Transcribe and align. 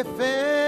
If 0.00 0.18
ever 0.18 0.59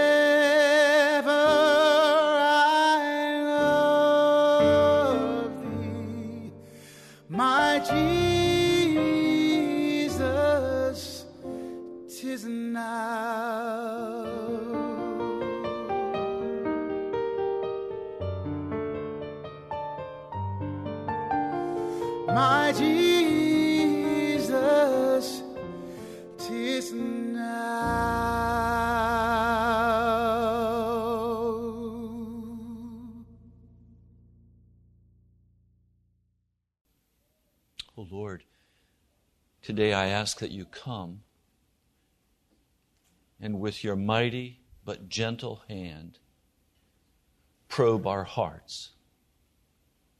today 39.75 39.95
I 39.95 40.09
ask 40.09 40.39
that 40.41 40.51
you 40.51 40.67
come 40.67 41.21
and 43.41 43.59
with 43.59 43.83
your 43.83 43.97
mighty 43.97 44.61
but 44.85 45.09
gentle 45.09 45.63
hand 45.67 46.19
probe 47.69 48.07
our 48.07 48.25
hearts. 48.25 48.91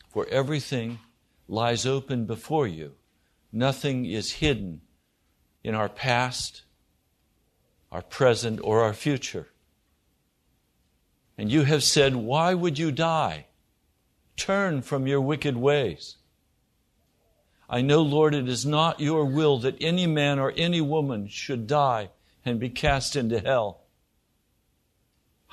For 0.09 0.27
everything 0.31 1.01
lies 1.49 1.85
open 1.85 2.25
before 2.25 2.67
you. 2.67 2.93
Nothing 3.53 4.07
is 4.07 4.33
hidden 4.33 4.81
in 5.63 5.75
our 5.75 5.91
past, 5.91 6.63
our 7.91 8.01
present, 8.01 8.59
or 8.65 8.81
our 8.81 8.95
future. 8.95 9.49
And 11.37 11.53
you 11.53 11.65
have 11.65 11.85
said, 11.85 12.17
Why 12.17 12.55
would 12.55 12.79
you 12.79 12.91
die? 12.91 13.49
Turn 14.35 14.81
from 14.81 15.07
your 15.07 15.21
wicked 15.21 15.59
ways. 15.59 16.17
I 17.69 17.81
know, 17.81 18.03
Lord, 18.03 18.35
it 18.35 18.49
is 18.49 18.67
not 18.67 19.01
your 19.01 19.25
will 19.25 19.59
that 19.61 19.77
any 19.81 20.07
man 20.07 20.39
or 20.39 20.53
any 20.57 20.81
woman 20.81 21.29
should 21.29 21.67
die 21.67 22.11
and 22.45 22.61
be 22.61 22.69
cast 22.69 23.17
into 23.17 23.41
hell. 23.41 23.81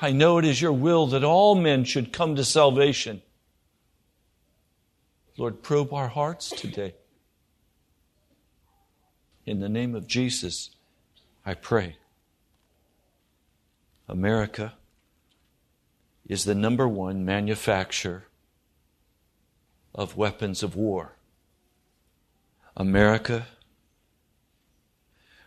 I 0.02 0.12
know 0.12 0.38
it 0.38 0.46
is 0.46 0.62
your 0.62 0.74
will 0.74 1.08
that 1.08 1.24
all 1.24 1.56
men 1.56 1.84
should 1.84 2.14
come 2.14 2.36
to 2.36 2.44
salvation. 2.44 3.22
Lord, 5.38 5.62
probe 5.62 5.94
our 5.94 6.08
hearts 6.10 6.50
today. 6.50 6.96
In 9.46 9.60
the 9.60 9.70
name 9.70 9.96
of 9.96 10.08
Jesus, 10.08 10.72
I 11.46 11.54
pray. 11.54 11.98
America 14.08 14.74
is 16.28 16.44
the 16.44 16.56
number 16.56 16.88
one 16.88 17.26
manufacturer 17.26 18.26
of 19.96 20.18
weapons 20.18 20.64
of 20.64 20.76
war. 20.76 21.14
America 22.80 23.46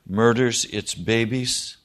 murders 0.07 0.67
its 0.67 0.95
babies. 0.95 1.79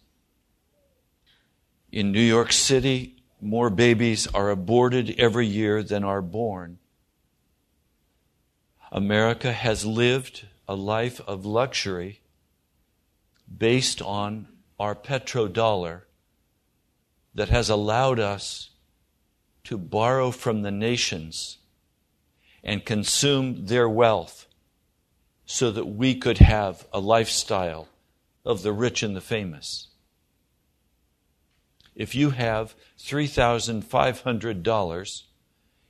In 1.90 2.12
New 2.12 2.20
York 2.20 2.52
City, 2.52 3.24
more 3.40 3.70
babies 3.70 4.28
are 4.34 4.50
aborted 4.50 5.16
every 5.18 5.48
year 5.48 5.82
than 5.82 6.04
are 6.04 6.22
born. 6.22 6.80
America 8.92 9.54
has 9.54 9.86
lived 9.86 10.48
a 10.68 10.76
life 10.76 11.22
of 11.26 11.46
luxury 11.46 12.20
based 13.58 14.02
on 14.02 14.50
our 14.78 14.96
petrodollar 14.96 16.02
that 17.34 17.48
has 17.48 17.70
allowed 17.70 18.20
us 18.20 18.72
to 19.64 19.78
borrow 19.78 20.30
from 20.30 20.64
the 20.64 20.72
nations 20.72 21.60
and 22.66 22.84
consume 22.84 23.68
their 23.68 23.88
wealth 23.88 24.47
so 25.48 25.72
that 25.72 25.86
we 25.86 26.14
could 26.14 26.38
have 26.40 26.86
a 26.94 27.00
lifestyle 27.00 27.88
of 28.46 28.62
the 28.64 28.74
rich 28.74 29.02
and 29.02 29.16
the 29.16 29.22
famous. 29.22 29.88
If 31.96 32.14
you 32.14 32.32
have 32.32 32.76
$3,500 33.00 35.22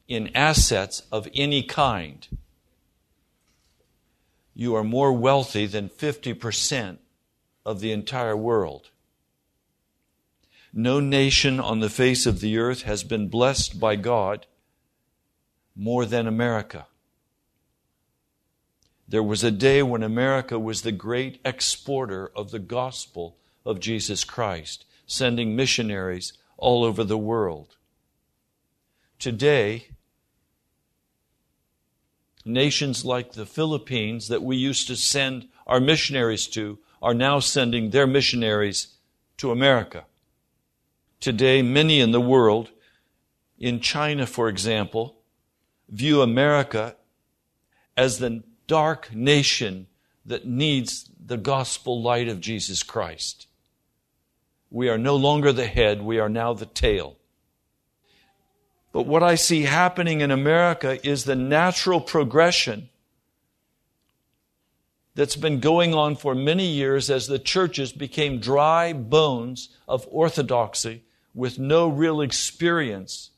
in 0.07 0.29
assets 0.35 1.01
of 1.11 1.27
any 1.33 1.63
kind, 1.63 2.27
you 4.53 4.75
are 4.75 4.83
more 4.83 5.11
wealthy 5.11 5.65
than 5.65 5.89
50% 5.89 6.99
of 7.65 7.79
the 7.79 7.91
entire 7.91 8.37
world. 8.37 8.91
No 10.71 10.99
nation 10.99 11.59
on 11.59 11.79
the 11.79 11.89
face 11.89 12.27
of 12.27 12.41
the 12.41 12.59
earth 12.59 12.83
has 12.83 13.03
been 13.03 13.27
blessed 13.27 13.79
by 13.79 13.95
God 13.95 14.45
more 15.75 16.05
than 16.05 16.27
America. 16.27 16.85
There 19.07 19.23
was 19.23 19.43
a 19.43 19.51
day 19.51 19.81
when 19.81 20.03
America 20.03 20.59
was 20.59 20.81
the 20.81 20.91
great 20.91 21.39
exporter 21.45 22.29
of 22.35 22.51
the 22.51 22.59
gospel 22.59 23.37
of 23.65 23.79
Jesus 23.79 24.23
Christ, 24.23 24.85
sending 25.05 25.55
missionaries 25.55 26.33
all 26.57 26.83
over 26.83 27.03
the 27.03 27.17
world. 27.17 27.77
Today, 29.17 29.87
nations 32.43 33.05
like 33.05 33.31
the 33.31 33.45
Philippines 33.45 34.27
that 34.27 34.43
we 34.43 34.57
used 34.57 34.87
to 34.87 34.95
send 34.95 35.47
our 35.65 35.79
missionaries 35.79 36.47
to 36.47 36.79
are 37.01 37.13
now 37.13 37.39
sending 37.39 37.91
their 37.91 38.07
missionaries 38.07 38.95
to 39.37 39.51
America. 39.51 40.05
Today, 41.19 41.61
many 41.61 41.99
in 41.99 42.11
the 42.11 42.21
world, 42.21 42.71
in 43.57 43.79
China, 43.79 44.25
for 44.25 44.49
example, 44.49 45.15
view 45.89 46.21
America 46.21 46.95
as 47.95 48.19
the 48.19 48.43
dark 48.67 49.13
nation 49.13 49.87
that 50.25 50.45
needs 50.45 51.09
the 51.25 51.37
gospel 51.37 52.01
light 52.01 52.27
of 52.27 52.41
Jesus 52.41 52.83
Christ. 52.83 53.47
We 54.69 54.89
are 54.89 54.97
no 54.97 55.15
longer 55.15 55.51
the 55.51 55.67
head, 55.67 56.01
we 56.01 56.19
are 56.19 56.29
now 56.29 56.53
the 56.53 56.65
tail. 56.65 57.15
But 58.91 59.05
what 59.05 59.23
I 59.23 59.35
see 59.35 59.63
happening 59.63 60.21
in 60.21 60.31
America 60.31 61.05
is 61.07 61.23
the 61.23 61.35
natural 61.35 62.01
progression 62.01 62.89
that's 65.15 65.35
been 65.35 65.59
going 65.59 65.93
on 65.93 66.15
for 66.15 66.35
many 66.35 66.65
years 66.65 67.09
as 67.09 67.27
the 67.27 67.39
churches 67.39 67.91
became 67.91 68.39
dry 68.39 68.93
bones 68.93 69.69
of 69.87 70.07
orthodoxy 70.11 71.03
with 71.33 71.57
no 71.57 71.87
real 71.87 72.21
experience. 72.21 73.31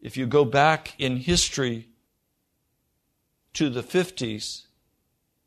If 0.00 0.16
you 0.16 0.26
go 0.26 0.44
back 0.44 0.94
in 0.98 1.16
history 1.16 1.88
to 3.56 3.70
the 3.70 3.82
50s, 3.82 4.64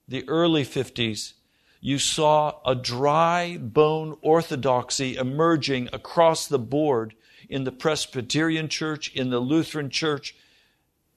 the 0.07 0.27
early 0.27 0.65
50s, 0.65 1.33
you 1.79 1.99
saw 1.99 2.59
a 2.65 2.73
dry 2.73 3.55
bone 3.61 4.17
orthodoxy 4.21 5.15
emerging 5.15 5.87
across 5.93 6.47
the 6.47 6.57
board 6.57 7.13
in 7.47 7.65
the 7.65 7.71
Presbyterian 7.71 8.67
church, 8.67 9.13
in 9.13 9.29
the 9.29 9.39
Lutheran 9.39 9.91
church, 9.91 10.35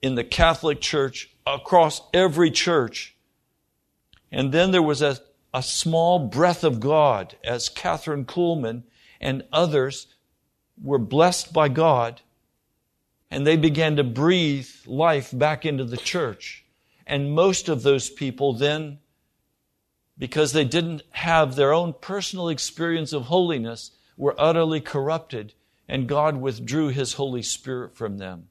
in 0.03 0.13
the 0.13 0.23
Catholic 0.23 0.81
church, 0.81 1.31
across 1.47 2.01
every 2.13 2.51
church. 2.51 3.15
And 4.31 4.51
then 4.51 4.69
there 4.69 4.83
was 4.83 5.01
a, 5.01 5.17
a 5.51 5.63
small 5.63 6.19
breath 6.19 6.63
of 6.63 6.79
God 6.79 7.35
as 7.43 7.69
Kathryn 7.69 8.25
Kuhlman 8.25 8.83
and 9.19 9.43
others 9.51 10.05
were 10.79 10.99
blessed 10.99 11.53
by 11.53 11.69
God 11.69 12.21
and 13.31 13.47
they 13.47 13.57
began 13.57 13.95
to 13.95 14.03
breathe 14.03 14.69
life 14.85 15.31
back 15.33 15.65
into 15.65 15.85
the 15.85 15.97
church. 15.97 16.62
And 17.05 17.33
most 17.33 17.69
of 17.69 17.83
those 17.83 18.09
people 18.09 18.53
then, 18.53 18.99
because 20.17 20.53
they 20.53 20.65
didn't 20.65 21.03
have 21.11 21.55
their 21.55 21.73
own 21.73 21.93
personal 21.93 22.49
experience 22.49 23.13
of 23.13 23.23
holiness, 23.23 23.91
were 24.15 24.35
utterly 24.37 24.79
corrupted 24.79 25.53
and 25.87 26.07
God 26.07 26.37
withdrew 26.37 26.89
His 26.89 27.13
Holy 27.13 27.41
Spirit 27.41 27.95
from 27.95 28.17
them. 28.17 28.47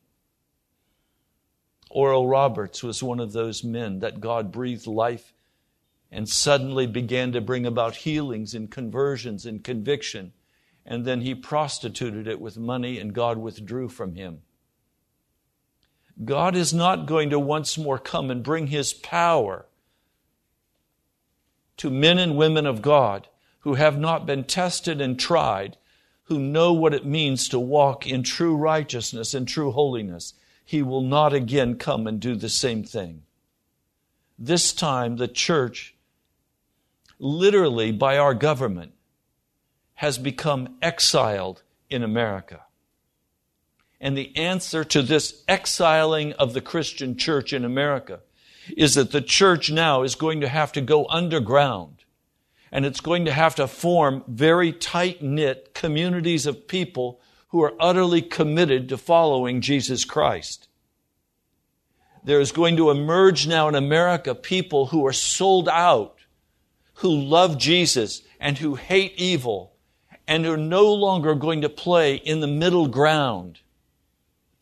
Oral 1.90 2.26
Roberts 2.26 2.82
was 2.82 3.02
one 3.02 3.20
of 3.20 3.32
those 3.32 3.62
men 3.62 3.98
that 4.00 4.20
God 4.20 4.52
breathed 4.52 4.86
life 4.86 5.34
and 6.10 6.28
suddenly 6.28 6.86
began 6.86 7.32
to 7.32 7.40
bring 7.40 7.66
about 7.66 7.96
healings 7.96 8.54
and 8.54 8.70
conversions 8.70 9.46
and 9.46 9.64
conviction. 9.64 10.32
And 10.84 11.04
then 11.04 11.20
he 11.20 11.34
prostituted 11.34 12.26
it 12.26 12.40
with 12.40 12.58
money, 12.58 12.98
and 12.98 13.14
God 13.14 13.38
withdrew 13.38 13.88
from 13.88 14.14
him. 14.14 14.42
God 16.24 16.54
is 16.54 16.72
not 16.72 17.06
going 17.06 17.30
to 17.30 17.38
once 17.38 17.78
more 17.78 17.98
come 17.98 18.30
and 18.30 18.42
bring 18.42 18.68
his 18.68 18.92
power 18.92 19.66
to 21.78 21.90
men 21.90 22.18
and 22.18 22.36
women 22.36 22.66
of 22.66 22.82
God 22.82 23.28
who 23.60 23.74
have 23.74 23.98
not 23.98 24.26
been 24.26 24.44
tested 24.44 25.00
and 25.00 25.18
tried, 25.18 25.76
who 26.24 26.38
know 26.38 26.72
what 26.72 26.94
it 26.94 27.06
means 27.06 27.48
to 27.48 27.58
walk 27.58 28.06
in 28.06 28.22
true 28.22 28.56
righteousness 28.56 29.34
and 29.34 29.48
true 29.48 29.70
holiness. 29.70 30.34
He 30.64 30.82
will 30.82 31.02
not 31.02 31.32
again 31.32 31.76
come 31.76 32.06
and 32.06 32.20
do 32.20 32.36
the 32.36 32.48
same 32.48 32.84
thing. 32.84 33.22
This 34.38 34.72
time, 34.72 35.16
the 35.16 35.28
church 35.28 35.94
literally 37.18 37.92
by 37.92 38.18
our 38.18 38.34
government, 38.34 38.92
has 39.94 40.18
become 40.18 40.76
exiled 40.82 41.62
in 41.88 42.02
America. 42.02 42.64
And 44.02 44.18
the 44.18 44.36
answer 44.36 44.84
to 44.84 45.00
this 45.00 45.42
exiling 45.48 46.34
of 46.34 46.52
the 46.52 46.60
Christian 46.60 47.16
church 47.16 47.54
in 47.54 47.64
America 47.64 48.20
is 48.76 48.96
that 48.96 49.12
the 49.12 49.22
church 49.22 49.70
now 49.70 50.02
is 50.02 50.14
going 50.14 50.42
to 50.42 50.48
have 50.48 50.72
to 50.72 50.82
go 50.82 51.06
underground 51.08 52.04
and 52.70 52.84
it's 52.84 53.00
going 53.00 53.26
to 53.26 53.32
have 53.32 53.54
to 53.54 53.66
form 53.68 54.24
very 54.26 54.72
tight 54.72 55.22
knit 55.22 55.72
communities 55.74 56.46
of 56.46 56.66
people 56.66 57.20
who 57.48 57.62
are 57.62 57.74
utterly 57.78 58.22
committed 58.22 58.88
to 58.88 58.96
following 58.98 59.60
Jesus 59.60 60.04
Christ. 60.04 60.68
There 62.24 62.40
is 62.40 62.50
going 62.50 62.76
to 62.78 62.90
emerge 62.90 63.46
now 63.46 63.68
in 63.68 63.74
America 63.74 64.34
people 64.34 64.86
who 64.86 65.06
are 65.06 65.12
sold 65.12 65.68
out 65.68 66.18
who 66.94 67.10
love 67.10 67.58
Jesus 67.58 68.22
and 68.40 68.56
who 68.58 68.74
hate 68.76 69.14
evil 69.16 69.74
and 70.26 70.46
are 70.46 70.56
no 70.56 70.92
longer 70.94 71.34
going 71.34 71.62
to 71.62 71.68
play 71.68 72.14
in 72.14 72.40
the 72.40 72.46
middle 72.46 72.86
ground. 72.86 73.60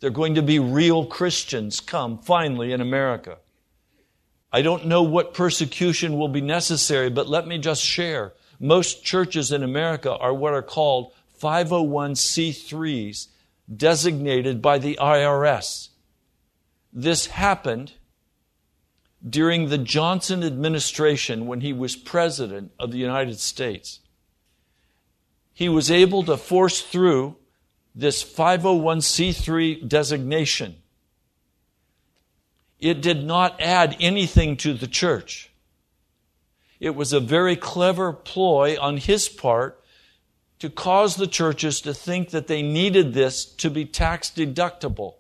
They're 0.01 0.11
going 0.11 0.35
to 0.35 0.43
be 0.43 0.59
real 0.59 1.05
Christians 1.05 1.81
come 1.81 2.19
finally 2.19 2.73
in 2.73 2.81
America. 2.81 3.39
I 4.53 4.63
don't 4.63 4.87
know 4.87 5.03
what 5.03 5.35
persecution 5.35 6.19
will 6.19 6.29
be 6.29 6.41
necessary, 6.41 7.11
but 7.11 7.29
let 7.29 7.47
me 7.47 7.59
just 7.59 7.83
share. 7.83 8.33
Most 8.59 9.05
churches 9.05 9.53
in 9.53 9.63
America 9.63 10.17
are 10.17 10.35
what 10.35 10.55
are 10.55 10.63
called 10.63 11.13
501c3s 11.41 13.29
designated 13.75 14.61
by 14.61 14.79
the 14.79 14.99
IRS. 15.01 15.89
This 16.93 17.27
happened 17.27 17.93
during 19.27 19.69
the 19.69 19.79
Johnson 19.79 20.43
administration 20.43 21.47
when 21.47 21.61
he 21.61 21.73
was 21.73 21.95
president 21.95 22.73
of 22.79 22.91
the 22.91 22.99
United 22.99 23.39
States. 23.39 24.01
He 25.53 25.69
was 25.69 25.91
able 25.91 26.23
to 26.25 26.37
force 26.37 26.81
through 26.81 27.37
this 27.95 28.23
501c3 28.23 29.87
designation. 29.87 30.77
It 32.79 33.03
did 33.03 33.25
not 33.25 33.61
add 33.61 33.97
anything 34.01 34.57
to 34.59 34.75
the 34.75 34.87
church. 34.87 35.51
It 36.79 36.95
was 36.95 37.13
a 37.13 37.21
very 37.21 37.57
clever 37.57 38.13
ploy 38.13 38.81
on 38.81 38.97
his 38.97 39.29
part 39.29 39.83
to 40.61 40.71
cause 40.71 41.17
the 41.17 41.27
churches 41.27 41.81
to 41.83 41.93
think 41.93 42.31
that 42.31 42.47
they 42.47 42.63
needed 42.63 43.13
this 43.13 43.45
to 43.45 43.71
be 43.71 43.85
tax 43.85 44.31
deductible. 44.31 45.15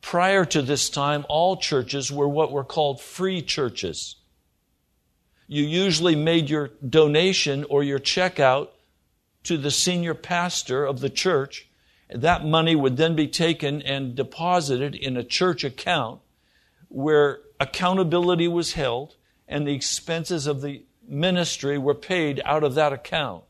Prior 0.00 0.44
to 0.44 0.62
this 0.62 0.90
time, 0.90 1.24
all 1.28 1.56
churches 1.56 2.12
were 2.12 2.28
what 2.28 2.52
were 2.52 2.64
called 2.64 3.00
free 3.00 3.40
churches. 3.40 4.16
You 5.46 5.64
usually 5.64 6.14
made 6.14 6.50
your 6.50 6.70
donation 6.86 7.64
or 7.64 7.82
your 7.82 7.98
check 7.98 8.38
out 8.38 8.73
to 9.44 9.56
the 9.56 9.70
senior 9.70 10.14
pastor 10.14 10.84
of 10.84 11.00
the 11.00 11.10
church, 11.10 11.68
That 12.10 12.44
money 12.44 12.76
would 12.76 12.96
then 12.96 13.16
be 13.16 13.28
taken 13.28 13.82
and 13.82 14.14
deposited 14.14 14.94
in 14.94 15.16
a 15.16 15.24
church 15.24 15.64
account 15.64 16.20
where 16.88 17.40
accountability 17.58 18.46
was 18.46 18.74
held 18.74 19.16
and 19.48 19.66
the 19.66 19.74
expenses 19.74 20.46
of 20.46 20.60
the 20.60 20.84
ministry 21.06 21.78
were 21.78 21.94
paid 21.94 22.40
out 22.44 22.62
of 22.62 22.74
that 22.74 22.92
account. 22.92 23.44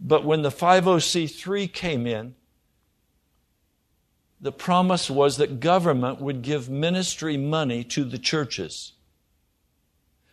But 0.00 0.24
when 0.24 0.42
the 0.42 0.50
50c3 0.50 1.72
came 1.72 2.06
in, 2.06 2.34
the 4.40 4.52
promise 4.52 5.08
was 5.08 5.38
that 5.38 5.60
government 5.60 6.20
would 6.20 6.42
give 6.42 6.68
ministry 6.68 7.36
money 7.36 7.82
to 7.84 8.04
the 8.04 8.18
churches. 8.18 8.92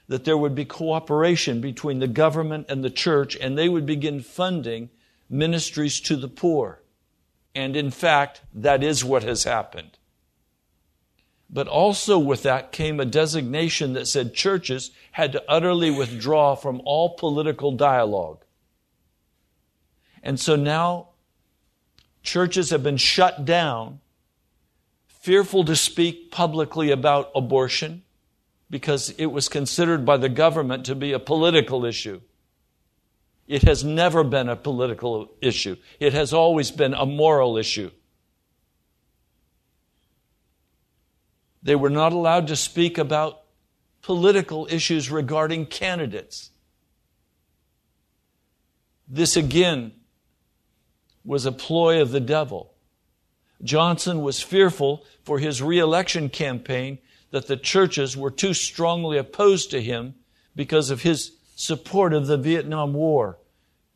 That 0.08 0.26
there 0.26 0.38
would 0.38 0.54
be 0.54 0.66
cooperation 0.66 1.62
between 1.62 2.00
the 2.00 2.08
government 2.08 2.68
and 2.70 2.84
the 2.84 2.90
church, 2.90 3.38
and 3.38 3.58
they 3.58 3.70
would 3.70 3.86
begin 3.86 4.22
funding 4.22 4.90
ministries 5.30 6.00
to 6.02 6.16
the 6.16 6.28
poor. 6.28 6.82
And 7.56 7.76
in 7.76 7.92
fact, 7.92 8.42
that 8.54 8.84
is 8.84 9.04
what 9.04 9.24
has 9.24 9.44
happened. 9.44 9.98
But 11.50 11.68
also 11.68 12.18
with 12.18 12.44
that 12.44 12.72
came 12.72 13.00
a 13.00 13.06
designation 13.06 13.94
that 13.94 14.08
said 14.08 14.34
churches 14.34 14.92
had 15.12 15.32
to 15.34 15.44
utterly 15.48 15.92
withdraw 15.92 16.56
from 16.56 16.82
all 16.84 17.16
political 17.16 17.72
dialogue. 17.72 18.44
And 20.24 20.40
so 20.40 20.56
now 20.56 21.10
churches 22.24 22.72
have 22.72 22.82
been 22.82 22.98
shut 22.98 23.46
down, 23.46 24.00
fearful 25.08 25.64
to 25.66 25.76
speak 25.76 26.32
publicly 26.32 26.90
about 26.90 27.32
abortion 27.36 28.03
because 28.74 29.12
it 29.20 29.28
was 29.28 29.50
considered 29.50 30.04
by 30.04 30.18
the 30.18 30.28
government 30.28 30.84
to 30.84 30.96
be 30.96 31.12
a 31.12 31.20
political 31.20 31.86
issue. 31.86 32.20
It 33.48 33.62
has 33.62 33.84
never 33.84 34.24
been 34.24 34.50
a 34.50 34.56
political 34.56 35.32
issue. 35.42 35.76
It 36.00 36.14
has 36.14 36.34
always 36.34 36.72
been 36.72 36.96
a 36.96 37.06
moral 37.06 37.56
issue. 37.56 37.92
They 41.62 41.76
were 41.76 41.92
not 41.92 42.14
allowed 42.14 42.48
to 42.48 42.56
speak 42.56 42.98
about 42.98 43.44
political 44.02 44.68
issues 44.72 45.12
regarding 45.12 45.68
candidates. 45.68 46.50
This 49.08 49.38
again 49.38 49.92
was 51.24 51.46
a 51.46 51.52
ploy 51.52 52.02
of 52.02 52.10
the 52.10 52.20
devil. 52.20 52.74
Johnson 53.62 54.24
was 54.24 54.42
fearful 54.42 55.06
for 55.22 55.38
his 55.38 55.62
reelection 55.62 56.28
campaign 56.28 56.98
that 57.34 57.48
the 57.48 57.58
churches 57.58 58.16
were 58.16 58.30
too 58.30 58.54
strongly 58.54 59.18
opposed 59.18 59.72
to 59.72 59.82
him 59.82 60.14
because 60.56 60.92
of 60.92 61.02
his 61.02 61.32
support 61.56 62.14
of 62.14 62.28
the 62.28 62.38
Vietnam 62.38 62.94
War. 62.94 63.40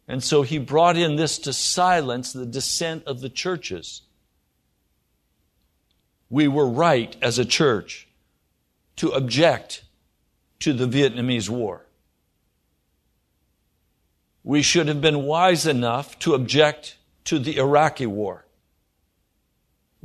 And 0.08 0.24
so 0.24 0.42
he 0.42 0.58
brought 0.58 0.98
in 0.98 1.18
this 1.18 1.38
to 1.40 1.54
silence 1.54 2.34
the 2.34 2.48
dissent 2.48 3.04
of 3.06 3.22
the 3.22 3.30
churches. 3.30 4.02
We 6.32 6.48
were 6.48 6.68
right 6.68 7.16
as 7.22 7.38
a 7.38 7.46
church 7.46 8.08
to 8.96 9.12
object 9.12 9.84
to 10.62 10.74
the 10.74 10.88
Vietnamese 10.88 11.48
War. 11.48 11.86
We 14.44 14.64
should 14.64 14.88
have 14.88 15.00
been 15.00 15.26
wise 15.26 15.68
enough 15.68 16.18
to 16.20 16.34
object 16.34 16.98
to 17.26 17.38
the 17.38 17.58
Iraqi 17.58 18.08
war. 18.08 18.47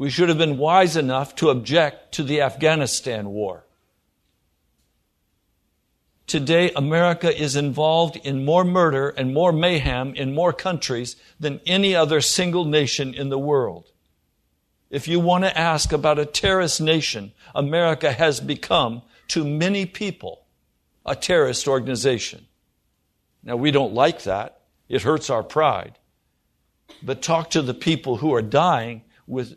We 0.02 0.10
should 0.10 0.30
have 0.30 0.38
been 0.38 0.58
wise 0.58 0.96
enough 0.96 1.36
to 1.36 1.50
object 1.50 2.14
to 2.14 2.24
the 2.24 2.40
Afghanistan 2.40 3.28
war. 3.28 3.64
Today, 6.26 6.72
America 6.74 7.32
is 7.32 7.54
involved 7.54 8.16
in 8.16 8.44
more 8.44 8.64
murder 8.64 9.10
and 9.10 9.32
more 9.32 9.52
mayhem 9.52 10.16
in 10.16 10.34
more 10.34 10.52
countries 10.52 11.14
than 11.38 11.60
any 11.66 11.94
other 11.94 12.20
single 12.20 12.64
nation 12.64 13.14
in 13.14 13.28
the 13.28 13.38
world. 13.38 13.92
If 14.90 15.06
you 15.06 15.20
want 15.20 15.44
to 15.44 15.56
ask 15.56 15.92
about 15.92 16.18
a 16.18 16.26
terrorist 16.26 16.80
nation, 16.80 17.30
America 17.54 18.10
has 18.10 18.40
become, 18.40 19.02
to 19.28 19.44
many 19.44 19.86
people, 19.86 20.46
a 21.06 21.14
terrorist 21.14 21.68
organization. 21.68 22.48
Now, 23.44 23.54
we 23.54 23.70
don't 23.70 23.94
like 23.94 24.24
that. 24.24 24.62
It 24.88 25.02
hurts 25.02 25.30
our 25.30 25.44
pride 25.44 25.96
but 27.04 27.22
talk 27.22 27.50
to 27.50 27.62
the 27.62 27.74
people 27.74 28.16
who 28.16 28.34
are 28.34 28.42
dying 28.42 29.02
with, 29.26 29.56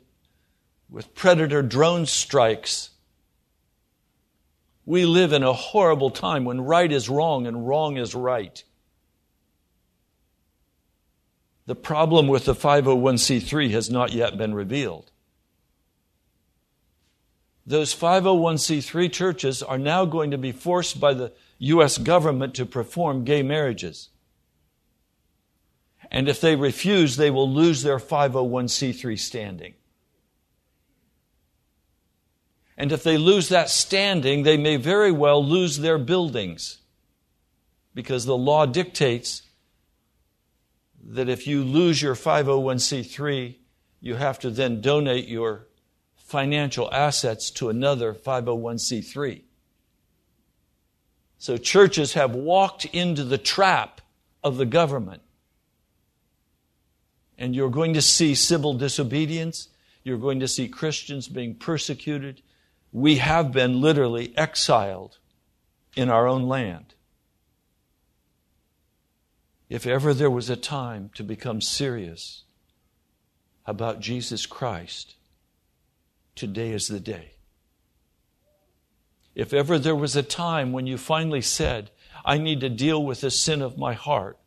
with 0.89 1.13
predator 1.15 1.61
drone 1.61 2.05
strikes. 2.05 2.91
We 4.85 5.05
live 5.05 5.33
in 5.33 5.43
a 5.43 5.53
horrible 5.53 6.11
time 6.11 6.45
when 6.45 6.61
right 6.61 6.91
is 6.91 7.09
wrong 7.09 7.47
and 7.47 7.67
wrong 7.67 7.97
is 7.97 8.13
right. 8.13 8.63
The 11.65 11.75
problem 11.75 12.27
with 12.27 12.45
the 12.45 12.53
501c3 12.53 13.71
has 13.71 13.89
not 13.89 14.13
yet 14.13 14.37
been 14.37 14.53
revealed. 14.53 15.11
Those 17.65 17.95
501c3 17.95 19.11
churches 19.11 19.63
are 19.63 19.79
now 19.79 20.05
going 20.05 20.29
to 20.31 20.37
be 20.37 20.51
forced 20.51 20.99
by 20.99 21.15
the 21.15 21.33
U.S. 21.57 21.97
government 21.97 22.53
to 22.55 22.65
perform 22.65 23.23
gay 23.23 23.41
marriages. 23.41 24.09
And 26.11 26.29
if 26.29 26.39
they 26.39 26.55
refuse, 26.55 27.17
they 27.17 27.31
will 27.31 27.51
lose 27.51 27.81
their 27.81 27.97
501c3 27.97 29.17
standing. 29.17 29.73
And 32.77 32.91
if 32.91 33.03
they 33.03 33.17
lose 33.17 33.49
that 33.49 33.69
standing, 33.69 34.43
they 34.43 34.57
may 34.57 34.75
very 34.75 35.11
well 35.11 35.43
lose 35.43 35.77
their 35.77 35.97
buildings. 35.97 36.79
Because 37.93 38.25
the 38.25 38.37
law 38.37 38.65
dictates 38.65 39.43
that 41.07 41.29
if 41.29 41.47
you 41.47 41.63
lose 41.63 42.01
your 42.01 42.15
501c3, 42.15 43.55
you 44.01 44.15
have 44.15 44.39
to 44.39 44.49
then 44.49 44.81
donate 44.81 45.27
your 45.27 45.67
financial 46.15 46.91
assets 46.93 47.49
to 47.51 47.69
another 47.69 48.13
501c3. 48.13 49.41
So 51.37 51.57
churches 51.57 52.13
have 52.13 52.35
walked 52.35 52.85
into 52.85 53.23
the 53.23 53.37
trap 53.37 54.01
of 54.43 54.57
the 54.57 54.65
government 54.65 55.21
and 57.37 57.55
you're 57.55 57.69
going 57.69 57.93
to 57.93 58.01
see 58.01 58.35
civil 58.35 58.73
disobedience. 58.73 59.69
You're 60.03 60.17
going 60.17 60.39
to 60.39 60.47
see 60.47 60.67
Christians 60.67 61.27
being 61.27 61.55
persecuted. 61.55 62.41
We 62.95 63.17
have 63.17 63.51
been 63.51 63.81
literally 63.81 64.31
exiled 64.37 65.17
in 65.97 66.09
our 66.09 66.29
own 66.29 66.43
land. 66.43 66.93
If 69.67 69.85
ever 69.85 70.13
there 70.13 70.29
was 70.29 70.49
a 70.49 70.55
time 70.55 71.09
to 71.15 71.23
become 71.23 71.59
serious 71.59 72.43
about 73.65 73.99
Jesus 73.99 74.45
Christ, 74.45 75.15
today 76.35 76.71
is 76.71 76.87
the 76.87 77.01
day. 77.01 77.31
If 79.35 79.51
ever 79.51 79.77
there 79.77 79.93
was 79.93 80.15
a 80.15 80.23
time 80.23 80.71
when 80.71 80.87
you 80.87 80.97
finally 80.97 81.41
said, 81.41 81.91
I 82.23 82.37
need 82.37 82.61
to 82.61 82.69
deal 82.69 83.03
with 83.03 83.19
the 83.19 83.29
sin 83.29 83.61
of 83.61 83.77
my 83.77 83.91
heart, 83.91 84.37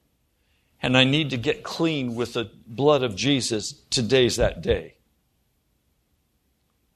and 0.80 0.96
I 0.96 1.04
need 1.04 1.28
to 1.30 1.36
get 1.36 1.62
clean 1.62 2.14
with 2.14 2.32
the 2.32 2.50
blood 2.66 3.02
of 3.02 3.14
Jesus, 3.14 3.74
today's 3.90 4.36
that 4.36 4.62
day. 4.62 4.94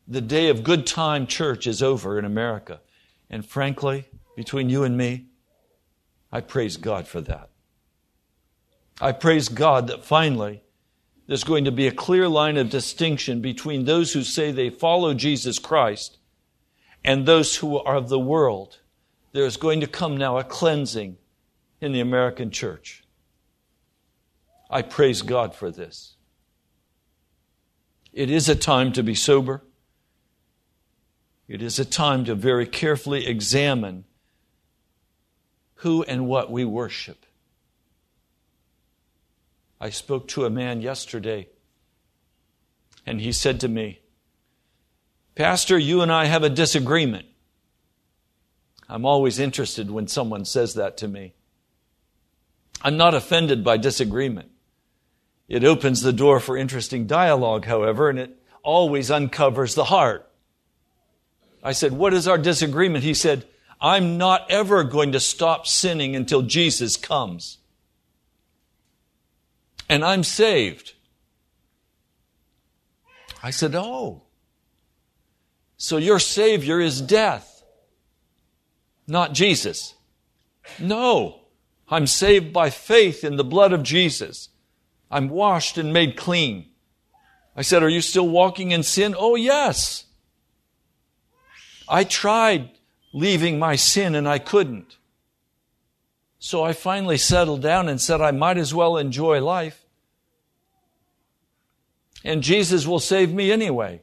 The 0.06 0.20
day 0.20 0.48
of 0.48 0.64
good 0.64 0.86
time 0.86 1.26
church 1.26 1.66
is 1.66 1.82
over 1.82 2.18
in 2.18 2.24
America. 2.24 2.80
And 3.30 3.46
frankly, 3.46 4.06
between 4.36 4.68
you 4.68 4.84
and 4.84 4.96
me, 4.96 5.26
I 6.30 6.40
praise 6.40 6.76
God 6.76 7.06
for 7.06 7.20
that. 7.22 7.50
I 9.00 9.12
praise 9.12 9.48
God 9.48 9.88
that 9.88 10.04
finally 10.04 10.62
there's 11.26 11.44
going 11.44 11.64
to 11.64 11.72
be 11.72 11.86
a 11.86 11.92
clear 11.92 12.28
line 12.28 12.56
of 12.56 12.70
distinction 12.70 13.40
between 13.40 13.84
those 13.84 14.12
who 14.12 14.22
say 14.22 14.50
they 14.50 14.70
follow 14.70 15.14
Jesus 15.14 15.58
Christ 15.58 16.18
and 17.04 17.26
those 17.26 17.56
who 17.56 17.78
are 17.78 17.96
of 17.96 18.08
the 18.08 18.18
world. 18.18 18.80
There's 19.32 19.56
going 19.56 19.80
to 19.80 19.86
come 19.86 20.16
now 20.16 20.38
a 20.38 20.44
cleansing 20.44 21.16
in 21.80 21.92
the 21.92 22.00
American 22.00 22.50
church. 22.50 23.02
I 24.70 24.82
praise 24.82 25.22
God 25.22 25.54
for 25.54 25.70
this. 25.70 26.16
It 28.12 28.30
is 28.30 28.48
a 28.48 28.54
time 28.56 28.92
to 28.92 29.02
be 29.02 29.14
sober. 29.14 29.62
It 31.52 31.60
is 31.60 31.78
a 31.78 31.84
time 31.84 32.24
to 32.24 32.34
very 32.34 32.64
carefully 32.64 33.26
examine 33.26 34.04
who 35.74 36.02
and 36.02 36.26
what 36.26 36.50
we 36.50 36.64
worship. 36.64 37.26
I 39.78 39.90
spoke 39.90 40.28
to 40.28 40.46
a 40.46 40.50
man 40.50 40.80
yesterday, 40.80 41.50
and 43.04 43.20
he 43.20 43.32
said 43.32 43.60
to 43.60 43.68
me, 43.68 44.00
Pastor, 45.34 45.76
you 45.76 46.00
and 46.00 46.10
I 46.10 46.24
have 46.24 46.42
a 46.42 46.48
disagreement. 46.48 47.26
I'm 48.88 49.04
always 49.04 49.38
interested 49.38 49.90
when 49.90 50.08
someone 50.08 50.46
says 50.46 50.72
that 50.72 50.96
to 50.96 51.06
me. 51.06 51.34
I'm 52.80 52.96
not 52.96 53.12
offended 53.12 53.62
by 53.62 53.76
disagreement. 53.76 54.50
It 55.48 55.64
opens 55.64 56.00
the 56.00 56.14
door 56.14 56.40
for 56.40 56.56
interesting 56.56 57.06
dialogue, 57.06 57.66
however, 57.66 58.08
and 58.08 58.18
it 58.18 58.38
always 58.62 59.10
uncovers 59.10 59.74
the 59.74 59.84
heart. 59.84 60.30
I 61.62 61.72
said, 61.72 61.92
What 61.92 62.14
is 62.14 62.26
our 62.26 62.38
disagreement? 62.38 63.04
He 63.04 63.14
said, 63.14 63.46
I'm 63.80 64.18
not 64.18 64.50
ever 64.50 64.84
going 64.84 65.12
to 65.12 65.20
stop 65.20 65.66
sinning 65.66 66.16
until 66.16 66.42
Jesus 66.42 66.96
comes. 66.96 67.58
And 69.88 70.04
I'm 70.04 70.24
saved. 70.24 70.94
I 73.42 73.50
said, 73.50 73.74
Oh, 73.74 74.22
so 75.76 75.96
your 75.96 76.20
Savior 76.20 76.80
is 76.80 77.00
death, 77.00 77.64
not 79.06 79.32
Jesus. 79.32 79.94
No, 80.78 81.40
I'm 81.88 82.06
saved 82.06 82.52
by 82.52 82.70
faith 82.70 83.24
in 83.24 83.36
the 83.36 83.44
blood 83.44 83.72
of 83.72 83.82
Jesus. 83.82 84.48
I'm 85.10 85.28
washed 85.28 85.76
and 85.76 85.92
made 85.92 86.16
clean. 86.16 86.66
I 87.56 87.62
said, 87.62 87.82
Are 87.82 87.88
you 87.88 88.00
still 88.00 88.28
walking 88.28 88.70
in 88.70 88.84
sin? 88.84 89.14
Oh, 89.18 89.34
yes. 89.34 90.04
I 91.92 92.04
tried 92.04 92.70
leaving 93.12 93.58
my 93.58 93.76
sin 93.76 94.14
and 94.14 94.26
I 94.26 94.38
couldn't. 94.38 94.96
So 96.38 96.64
I 96.64 96.72
finally 96.72 97.18
settled 97.18 97.60
down 97.60 97.86
and 97.90 98.00
said, 98.00 98.22
I 98.22 98.30
might 98.30 98.56
as 98.56 98.72
well 98.72 98.96
enjoy 98.96 99.42
life. 99.42 99.84
And 102.24 102.42
Jesus 102.42 102.86
will 102.86 102.98
save 102.98 103.34
me 103.34 103.52
anyway. 103.52 104.00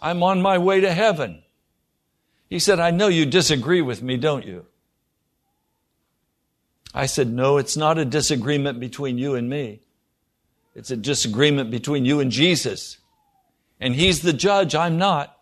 I'm 0.00 0.22
on 0.22 0.40
my 0.40 0.56
way 0.56 0.80
to 0.80 0.92
heaven. 0.92 1.42
He 2.48 2.58
said, 2.58 2.80
I 2.80 2.92
know 2.92 3.08
you 3.08 3.26
disagree 3.26 3.82
with 3.82 4.02
me, 4.02 4.16
don't 4.16 4.46
you? 4.46 4.64
I 6.94 7.04
said, 7.04 7.28
No, 7.28 7.58
it's 7.58 7.76
not 7.76 7.98
a 7.98 8.06
disagreement 8.06 8.80
between 8.80 9.18
you 9.18 9.34
and 9.34 9.50
me. 9.50 9.82
It's 10.74 10.90
a 10.90 10.96
disagreement 10.96 11.70
between 11.70 12.06
you 12.06 12.20
and 12.20 12.30
Jesus. 12.30 12.96
And 13.80 13.94
He's 13.94 14.22
the 14.22 14.32
judge, 14.32 14.74
I'm 14.74 14.96
not. 14.96 15.37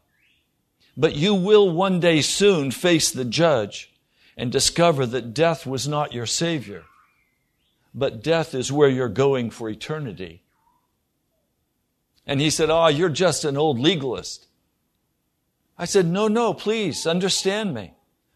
But 0.97 1.15
you 1.15 1.35
will 1.35 1.71
one 1.71 2.01
day 2.01 2.23
soon 2.23 2.71
face 2.71 3.11
the 3.11 3.25
judge 3.25 3.93
and 4.37 4.51
discover 4.51 5.07
that 5.07 5.35
death 5.35 5.67
was 5.67 5.87
not 5.87 6.13
your 6.13 6.27
Savior, 6.27 6.85
but 7.95 8.23
death 8.23 8.55
is 8.55 8.73
where 8.73 8.89
you're 8.89 9.09
going 9.09 9.51
for 9.51 9.69
eternity. 9.69 10.43
And 12.27 12.41
he 12.41 12.51
said, 12.51 12.71
Oh, 12.71 12.89
you're 12.89 13.09
just 13.09 13.45
an 13.45 13.57
old 13.57 13.79
legalist. 13.79 14.47
I 15.79 15.85
said, 15.85 16.07
No, 16.07 16.29
no, 16.29 16.55
please 16.55 17.07
understand 17.07 17.75
me. 17.75 17.93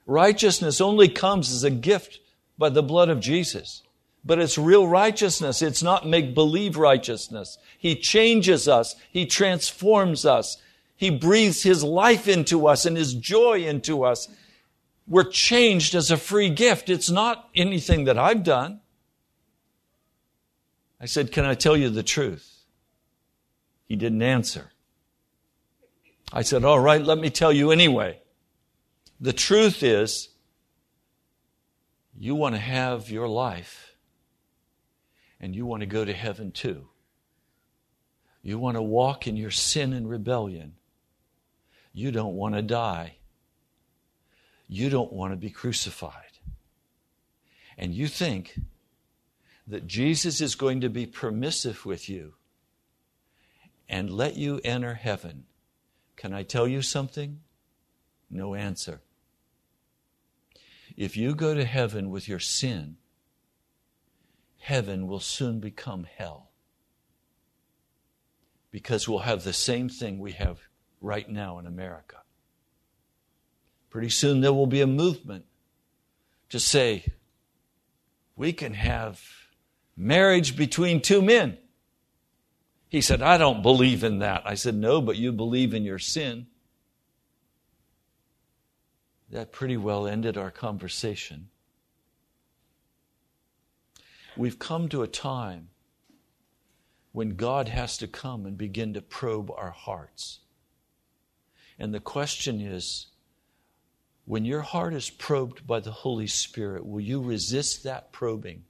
Righteousness 0.07 0.81
only 0.81 1.09
comes 1.09 1.51
as 1.53 1.65
a 1.65 1.71
gift 1.71 2.21
by 2.59 2.69
the 2.69 2.83
blood 2.83 3.09
of 3.09 3.21
Jesus. 3.21 3.83
But 4.25 4.39
it's 4.39 4.59
real 4.59 4.87
righteousness. 4.87 5.63
It's 5.63 5.83
not 5.83 6.07
make 6.07 6.35
believe 6.35 6.77
righteousness. 6.77 7.59
He 7.79 7.97
changes 7.97 8.69
us. 8.69 8.95
He 9.11 9.25
transforms 9.25 10.27
us. 10.27 10.59
He 11.01 11.09
breathes 11.09 11.63
His 11.63 11.83
life 11.83 12.29
into 12.29 12.67
us 12.67 12.85
and 12.85 12.95
His 12.95 13.15
joy 13.15 13.65
into 13.65 14.05
us. 14.05 14.29
We're 15.09 15.25
changed 15.25 15.95
as 15.95 16.11
a 16.11 16.19
free 16.19 16.51
gift. 16.51 16.91
It's 16.91 17.09
not 17.09 17.49
anything 17.55 18.05
that 18.05 18.19
I've 18.19 18.45
done. 18.45 18.83
I 21.01 21.07
said, 21.07 21.33
Can 21.33 21.47
I 21.47 21.55
tell 21.55 21.75
you 21.75 21.89
the 21.89 22.03
truth? 22.03 22.65
He 23.87 23.97
didn't 23.97 24.21
answer. 24.21 24.73
I 26.35 26.43
said, 26.43 26.67
All 26.67 26.79
right, 26.79 27.03
let 27.03 27.17
me 27.17 27.31
tell 27.31 27.51
you 27.51 27.71
anyway. 27.71 28.21
The 29.19 29.33
truth 29.33 29.83
is, 29.83 30.29
you 32.15 32.35
want 32.35 32.57
to 32.57 32.61
have 32.61 33.09
your 33.09 33.27
life 33.27 33.95
and 35.41 35.57
you 35.57 35.65
want 35.65 35.81
to 35.81 35.87
go 35.87 36.05
to 36.05 36.13
heaven 36.13 36.53
too. 36.53 36.89
You 38.43 38.59
want 38.59 38.77
to 38.77 38.83
walk 38.83 39.27
in 39.27 39.39
your 39.39 39.51
sin 39.51 39.95
and 39.95 40.07
rebellion. 40.07 40.75
You 41.93 42.11
don't 42.13 42.35
want 42.35 42.55
to 42.55 42.63
die. 42.63 43.17
You 44.69 44.91
don't 44.91 45.13
want 45.13 45.33
to 45.33 45.37
be 45.37 45.51
crucified. 45.51 46.39
And 47.77 47.95
you 47.95 48.07
think 48.07 48.61
that 49.67 49.87
Jesus 49.87 50.41
is 50.41 50.55
going 50.55 50.81
to 50.83 50.89
be 50.89 51.07
permissive 51.07 51.85
with 51.85 52.09
you 52.09 52.35
and 53.89 54.11
let 54.11 54.37
you 54.37 54.61
enter 54.63 54.95
heaven. 54.95 55.45
Can 56.17 56.33
I 56.33 56.43
tell 56.43 56.69
you 56.69 56.83
something? 56.83 57.41
No 58.31 58.55
answer. 58.55 59.01
If 60.97 61.17
you 61.17 61.35
go 61.35 61.55
to 61.55 61.65
heaven 61.65 62.11
with 62.11 62.29
your 62.29 62.39
sin, 62.39 62.97
heaven 64.59 65.07
will 65.09 65.21
soon 65.21 65.59
become 65.59 66.07
hell. 66.17 66.51
Because 68.71 69.09
we'll 69.09 69.21
have 69.21 69.43
the 69.43 69.53
same 69.53 69.89
thing 69.89 70.19
we 70.19 70.33
have 70.33 70.61
right 71.01 71.29
now 71.29 71.59
in 71.59 71.67
America. 71.67 72.17
Pretty 73.91 74.11
soon 74.11 74.41
there 74.41 74.53
will 74.53 74.67
be 74.67 74.81
a 74.81 74.87
movement 74.87 75.45
to 76.51 76.61
say, 76.61 77.05
we 78.37 78.53
can 78.53 78.75
have 78.75 79.21
marriage 79.97 80.57
between 80.57 81.01
two 81.01 81.23
men. 81.23 81.59
He 82.89 83.01
said, 83.01 83.23
I 83.23 83.39
don't 83.39 83.63
believe 83.63 84.03
in 84.03 84.19
that. 84.19 84.43
I 84.45 84.55
said, 84.55 84.75
No, 84.75 85.01
but 85.01 85.17
you 85.17 85.33
believe 85.33 85.75
in 85.75 85.85
your 85.85 85.99
sin. 85.99 86.47
That 89.31 89.53
pretty 89.53 89.77
well 89.77 90.09
ended 90.09 90.37
our 90.37 90.51
conversation. 90.51 91.51
We've 94.37 94.59
come 94.59 94.89
to 94.89 95.03
a 95.03 95.09
time 95.09 95.69
when 97.13 97.37
God 97.37 97.69
has 97.69 97.99
to 97.99 98.09
come 98.09 98.47
and 98.47 98.57
begin 98.57 98.95
to 98.95 99.03
probe 99.03 99.51
our 99.51 99.71
hearts. 99.71 100.41
And 101.81 101.95
the 101.95 101.99
question 101.99 102.61
is 102.61 103.07
when 104.27 104.45
your 104.45 104.61
heart 104.61 104.93
is 104.93 105.09
probed 105.09 105.67
by 105.67 105.81
the 105.81 105.91
Holy 105.91 106.27
Spirit, 106.27 106.85
will 106.85 107.01
you 107.01 107.23
resist 107.23 107.83
that 107.85 108.13
probing 108.13 108.65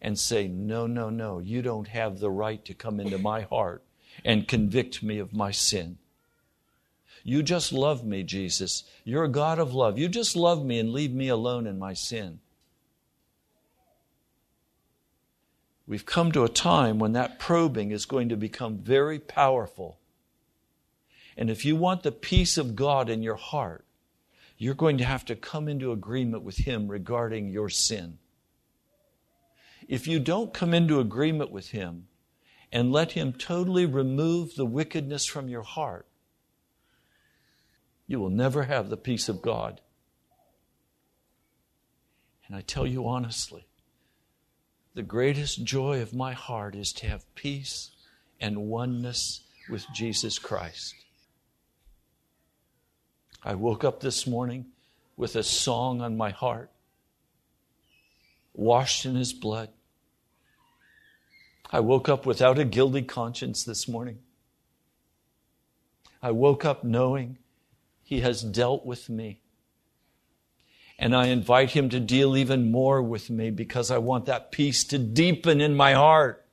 and 0.00 0.16
say, 0.16 0.46
No, 0.46 0.86
no, 0.86 1.10
no, 1.10 1.40
you 1.40 1.60
don't 1.60 1.88
have 1.88 2.20
the 2.20 2.30
right 2.30 2.64
to 2.66 2.72
come 2.72 3.00
into 3.00 3.18
my 3.18 3.42
heart 3.42 3.82
and 4.24 4.46
convict 4.46 5.02
me 5.02 5.18
of 5.18 5.34
my 5.34 5.50
sin? 5.50 5.98
You 7.24 7.42
just 7.42 7.72
love 7.72 8.04
me, 8.04 8.22
Jesus. 8.22 8.84
You're 9.02 9.24
a 9.24 9.28
God 9.28 9.58
of 9.58 9.74
love. 9.74 9.98
You 9.98 10.08
just 10.08 10.36
love 10.36 10.64
me 10.64 10.78
and 10.78 10.92
leave 10.92 11.12
me 11.12 11.28
alone 11.28 11.66
in 11.66 11.78
my 11.80 11.94
sin. 11.94 12.38
We've 15.86 16.06
come 16.06 16.30
to 16.32 16.44
a 16.44 16.48
time 16.48 16.98
when 16.98 17.12
that 17.12 17.40
probing 17.40 17.90
is 17.90 18.06
going 18.06 18.28
to 18.28 18.36
become 18.36 18.78
very 18.78 19.18
powerful 19.18 19.98
and 21.36 21.50
if 21.50 21.64
you 21.64 21.76
want 21.76 22.02
the 22.02 22.12
peace 22.12 22.56
of 22.56 22.76
God 22.76 23.08
in 23.08 23.22
your 23.22 23.36
heart, 23.36 23.84
you're 24.56 24.74
going 24.74 24.98
to 24.98 25.04
have 25.04 25.24
to 25.26 25.36
come 25.36 25.68
into 25.68 25.92
agreement 25.92 26.42
with 26.42 26.58
Him 26.58 26.88
regarding 26.88 27.48
your 27.48 27.68
sin. 27.68 28.18
If 29.88 30.06
you 30.06 30.20
don't 30.20 30.54
come 30.54 30.72
into 30.72 31.00
agreement 31.00 31.50
with 31.50 31.70
Him 31.70 32.06
and 32.72 32.92
let 32.92 33.12
Him 33.12 33.32
totally 33.32 33.84
remove 33.84 34.54
the 34.54 34.64
wickedness 34.64 35.26
from 35.26 35.48
your 35.48 35.62
heart, 35.62 36.06
you 38.06 38.20
will 38.20 38.30
never 38.30 38.64
have 38.64 38.90
the 38.90 38.96
peace 38.96 39.28
of 39.28 39.42
God. 39.42 39.80
And 42.46 42.54
I 42.54 42.60
tell 42.60 42.86
you 42.86 43.08
honestly, 43.08 43.66
the 44.94 45.02
greatest 45.02 45.64
joy 45.64 46.00
of 46.00 46.14
my 46.14 46.32
heart 46.32 46.76
is 46.76 46.92
to 46.94 47.08
have 47.08 47.34
peace 47.34 47.90
and 48.38 48.68
oneness 48.68 49.42
with 49.68 49.84
Jesus 49.92 50.38
Christ. 50.38 50.94
I 53.44 53.54
woke 53.54 53.84
up 53.84 54.00
this 54.00 54.26
morning 54.26 54.66
with 55.16 55.36
a 55.36 55.42
song 55.42 56.00
on 56.00 56.16
my 56.16 56.30
heart, 56.30 56.70
washed 58.54 59.04
in 59.04 59.16
His 59.16 59.34
blood. 59.34 59.68
I 61.70 61.80
woke 61.80 62.08
up 62.08 62.24
without 62.24 62.58
a 62.58 62.64
guilty 62.64 63.02
conscience 63.02 63.62
this 63.62 63.86
morning. 63.86 64.18
I 66.22 66.30
woke 66.30 66.64
up 66.64 66.84
knowing 66.84 67.36
He 68.02 68.20
has 68.20 68.40
dealt 68.40 68.86
with 68.86 69.10
me. 69.10 69.40
And 70.98 71.14
I 71.14 71.26
invite 71.26 71.72
Him 71.72 71.90
to 71.90 72.00
deal 72.00 72.38
even 72.38 72.70
more 72.70 73.02
with 73.02 73.28
me 73.28 73.50
because 73.50 73.90
I 73.90 73.98
want 73.98 74.24
that 74.24 74.52
peace 74.52 74.84
to 74.84 74.98
deepen 74.98 75.60
in 75.60 75.76
my 75.76 75.92
heart. 75.92 76.46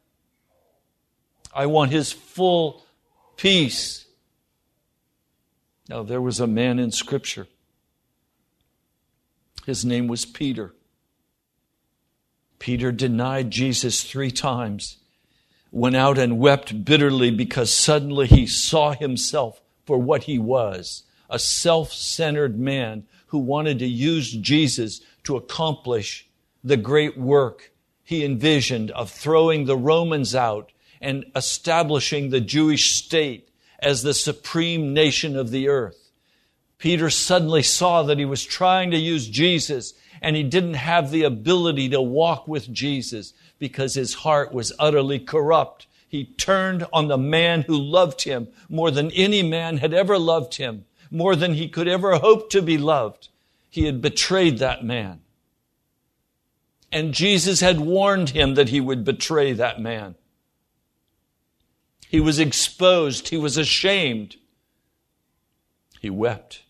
I 1.54 1.68
want 1.68 1.92
His 1.92 2.12
full 2.12 2.86
peace 3.38 4.08
now, 5.92 6.04
there 6.04 6.22
was 6.22 6.40
a 6.40 6.48
man 6.48 6.80
in 6.80 6.90
Scripture. 6.90 7.48
His 9.66 9.84
name 9.84 10.08
was 10.08 10.24
Peter. 10.24 10.74
Peter 12.60 12.94
denied 12.94 13.52
Jesus 13.52 14.02
three 14.02 14.32
times, 14.32 15.00
went 15.70 15.98
out 15.98 16.18
and 16.18 16.40
wept 16.40 16.86
bitterly 16.86 17.30
because 17.30 17.74
suddenly 17.74 18.26
he 18.26 18.48
saw 18.48 18.94
himself 18.94 19.60
for 19.86 19.98
what 19.98 20.24
he 20.24 20.40
was 20.40 21.04
a 21.30 21.38
self 21.38 21.92
centered 21.92 22.58
man 22.58 23.06
who 23.28 23.40
wanted 23.40 23.80
to 23.80 23.86
use 23.86 24.32
Jesus 24.32 25.02
to 25.26 25.36
accomplish 25.36 26.26
the 26.64 26.78
great 26.78 27.18
work 27.18 27.74
he 28.02 28.24
envisioned 28.24 28.92
of 28.92 29.12
throwing 29.12 29.66
the 29.66 29.78
Romans 29.78 30.36
out 30.36 30.72
and 31.02 31.26
establishing 31.36 32.30
the 32.30 32.40
Jewish 32.40 32.96
state 32.96 33.50
as 33.82 34.04
the 34.04 34.14
supreme 34.14 34.94
nation 34.94 35.36
of 35.36 35.52
the 35.52 35.68
earth. 35.68 36.12
Peter 36.78 37.10
suddenly 37.10 37.64
saw 37.64 38.04
that 38.04 38.18
he 38.18 38.26
was 38.26 38.44
trying 38.44 38.92
to 38.92 38.98
use 38.98 39.28
Jesus 39.28 39.94
and 40.22 40.36
he 40.36 40.44
didn't 40.44 40.76
have 40.76 41.12
the 41.12 41.24
ability 41.24 41.90
to 41.90 42.02
walk 42.02 42.48
with 42.48 42.72
Jesus 42.72 43.34
because 43.60 43.94
his 43.94 44.14
heart 44.14 44.54
was 44.54 44.74
utterly 44.80 45.20
corrupt. 45.20 45.88
He 46.08 46.26
turned 46.26 46.86
on 46.92 47.08
the 47.08 47.18
man 47.18 47.62
who 47.62 47.78
loved 47.78 48.24
him 48.24 48.48
more 48.70 48.92
than 48.92 49.12
any 49.12 49.44
man 49.44 49.78
had 49.78 49.94
ever 49.94 50.18
loved 50.20 50.56
him, 50.56 50.86
more 51.10 51.36
than 51.36 51.54
he 51.54 51.70
could 51.70 51.88
ever 51.88 52.18
hope 52.18 52.50
to 52.52 52.62
be 52.62 52.78
loved. 52.78 53.30
He 53.70 53.86
had 53.86 54.02
betrayed 54.02 54.60
that 54.60 54.84
man. 54.84 55.22
And 56.92 57.14
Jesus 57.14 57.62
had 57.62 57.80
warned 57.80 58.32
him 58.32 58.56
that 58.56 58.70
he 58.70 58.82
would 58.82 59.06
betray 59.06 59.54
that 59.54 59.80
man. 59.80 60.16
He 62.12 62.20
was 62.20 62.40
exposed. 62.40 63.30
He 63.30 63.38
was 63.38 63.56
ashamed. 63.56 64.36
He 66.02 66.10
wept. 66.10 66.64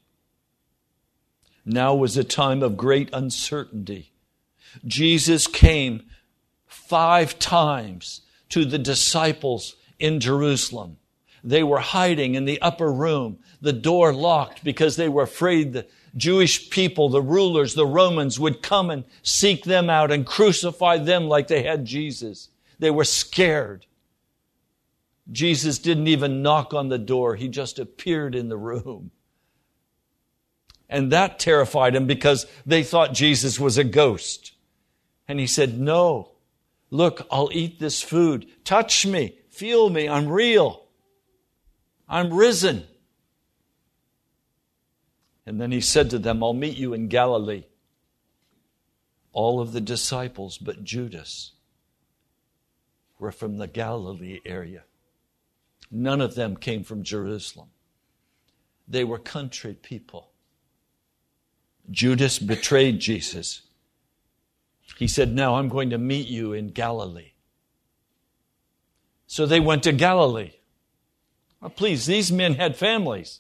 Now 1.66 1.96
was 1.96 2.16
a 2.16 2.24
time 2.24 2.62
of 2.62 2.78
great 2.78 3.10
uncertainty. 3.12 4.12
Jesus 4.86 5.48
came 5.48 6.04
five 6.68 7.40
times 7.40 8.22
to 8.50 8.66
the 8.66 8.78
disciples 8.78 9.76
in 9.98 10.20
Jerusalem. 10.20 10.98
They 11.44 11.64
were 11.64 11.80
hiding 11.80 12.36
in 12.36 12.46
the 12.46 12.62
upper 12.62 12.94
room, 12.94 13.40
the 13.62 13.74
door 13.74 14.14
locked 14.14 14.64
because 14.64 14.96
they 14.96 15.10
were 15.10 15.24
afraid 15.24 15.74
the 15.74 15.88
Jewish 16.16 16.70
people, 16.70 17.10
the 17.10 17.20
rulers, 17.20 17.74
the 17.74 17.88
Romans 17.88 18.40
would 18.40 18.62
come 18.62 18.92
and 18.92 19.06
seek 19.24 19.64
them 19.64 19.90
out 19.90 20.12
and 20.12 20.24
crucify 20.24 21.00
them 21.00 21.28
like 21.28 21.48
they 21.48 21.64
had 21.64 21.86
Jesus. 21.86 22.50
They 22.78 22.92
were 22.92 23.06
scared. 23.06 23.88
Jesus 25.32 25.80
didn't 25.80 26.08
even 26.08 26.42
knock 26.42 26.74
on 26.74 26.90
the 26.90 26.98
door. 26.98 27.36
He 27.36 27.48
just 27.48 27.80
appeared 27.80 28.36
in 28.36 28.50
the 28.50 28.58
room. 28.58 29.12
And 30.90 31.12
that 31.12 31.40
terrified 31.40 31.96
him 31.96 32.06
because 32.06 32.46
they 32.66 32.84
thought 32.84 33.14
Jesus 33.14 33.60
was 33.60 33.78
a 33.78 33.84
ghost. 33.84 34.52
And 35.28 35.40
he 35.40 35.48
said, 35.48 35.80
no, 35.80 36.32
look, 36.90 37.26
I'll 37.32 37.50
eat 37.54 37.80
this 37.80 38.02
food. 38.02 38.46
Touch 38.66 39.06
me. 39.06 39.38
Feel 39.50 39.90
me. 39.90 40.10
I'm 40.10 40.28
real. 40.28 40.84
I'm 42.10 42.34
risen. 42.34 42.86
And 45.46 45.62
then 45.62 45.72
he 45.72 45.80
said 45.80 46.10
to 46.10 46.20
them, 46.20 46.44
I'll 46.44 46.54
meet 46.54 46.78
you 46.78 46.94
in 46.94 47.08
Galilee. 47.08 47.64
All 49.32 49.62
of 49.62 49.72
the 49.72 49.82
disciples 49.82 50.58
but 50.58 50.84
Judas 50.84 51.54
were 53.18 53.32
from 53.32 53.58
the 53.58 53.68
Galilee 53.68 54.42
area. 54.46 54.84
None 55.92 56.22
of 56.22 56.36
them 56.36 56.56
came 56.56 56.84
from 56.84 57.04
Jerusalem. 57.04 57.68
They 58.88 59.04
were 59.04 59.20
country 59.20 59.74
people. 59.74 60.32
Judas 61.90 62.40
betrayed 62.40 63.00
Jesus. 63.00 63.62
He 64.98 65.08
said, 65.08 65.34
Now 65.34 65.56
I'm 65.56 65.68
going 65.68 65.90
to 65.90 65.98
meet 65.98 66.28
you 66.28 66.54
in 66.54 66.70
Galilee. 66.70 67.32
So 69.28 69.46
they 69.46 69.60
went 69.60 69.84
to 69.84 69.92
Galilee. 69.92 70.52
Oh, 71.62 71.70
please, 71.70 72.06
these 72.06 72.32
men 72.32 72.56
had 72.56 72.76
families. 72.76 73.40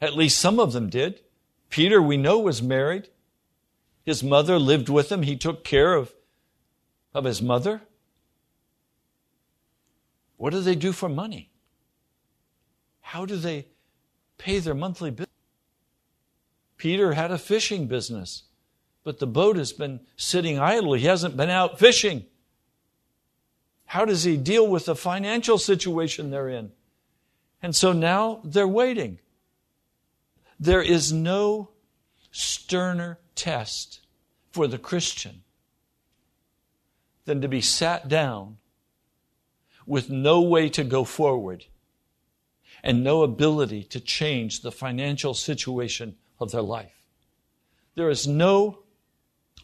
At 0.00 0.16
least 0.16 0.38
some 0.38 0.58
of 0.60 0.72
them 0.72 0.88
did. 0.88 1.20
Peter, 1.70 2.00
we 2.00 2.16
know, 2.16 2.38
was 2.38 2.62
married. 2.62 3.08
His 4.04 4.22
mother 4.22 4.58
lived 4.58 4.88
with 4.88 5.12
him. 5.12 5.22
He 5.22 5.36
took 5.36 5.64
care 5.64 5.94
of, 5.94 6.14
of 7.12 7.24
his 7.24 7.42
mother. 7.42 7.82
What 10.38 10.52
do 10.52 10.60
they 10.60 10.76
do 10.76 10.92
for 10.92 11.08
money? 11.08 11.50
How 13.00 13.26
do 13.26 13.36
they 13.36 13.66
pay 14.38 14.60
their 14.60 14.74
monthly 14.74 15.10
bill? 15.10 15.26
Peter 16.76 17.12
had 17.12 17.32
a 17.32 17.38
fishing 17.38 17.88
business, 17.88 18.44
but 19.02 19.18
the 19.18 19.26
boat 19.26 19.56
has 19.56 19.72
been 19.72 20.00
sitting 20.16 20.58
idle. 20.58 20.94
He 20.94 21.06
hasn't 21.06 21.36
been 21.36 21.50
out 21.50 21.78
fishing. 21.78 22.24
How 23.86 24.04
does 24.04 24.22
he 24.22 24.36
deal 24.36 24.66
with 24.66 24.84
the 24.84 24.94
financial 24.94 25.58
situation 25.58 26.30
they're 26.30 26.48
in? 26.48 26.70
And 27.60 27.74
so 27.74 27.92
now 27.92 28.40
they're 28.44 28.68
waiting. 28.68 29.18
There 30.60 30.82
is 30.82 31.12
no 31.12 31.70
sterner 32.30 33.18
test 33.34 34.00
for 34.52 34.68
the 34.68 34.78
Christian 34.78 35.42
than 37.24 37.40
to 37.40 37.48
be 37.48 37.60
sat 37.60 38.08
down 38.08 38.58
with 39.88 40.10
no 40.10 40.42
way 40.42 40.68
to 40.68 40.84
go 40.84 41.02
forward 41.02 41.64
and 42.82 43.02
no 43.02 43.22
ability 43.22 43.82
to 43.82 43.98
change 43.98 44.60
the 44.60 44.70
financial 44.70 45.32
situation 45.32 46.14
of 46.38 46.52
their 46.52 46.62
life. 46.62 47.06
There 47.94 48.10
is 48.10 48.28
no 48.28 48.80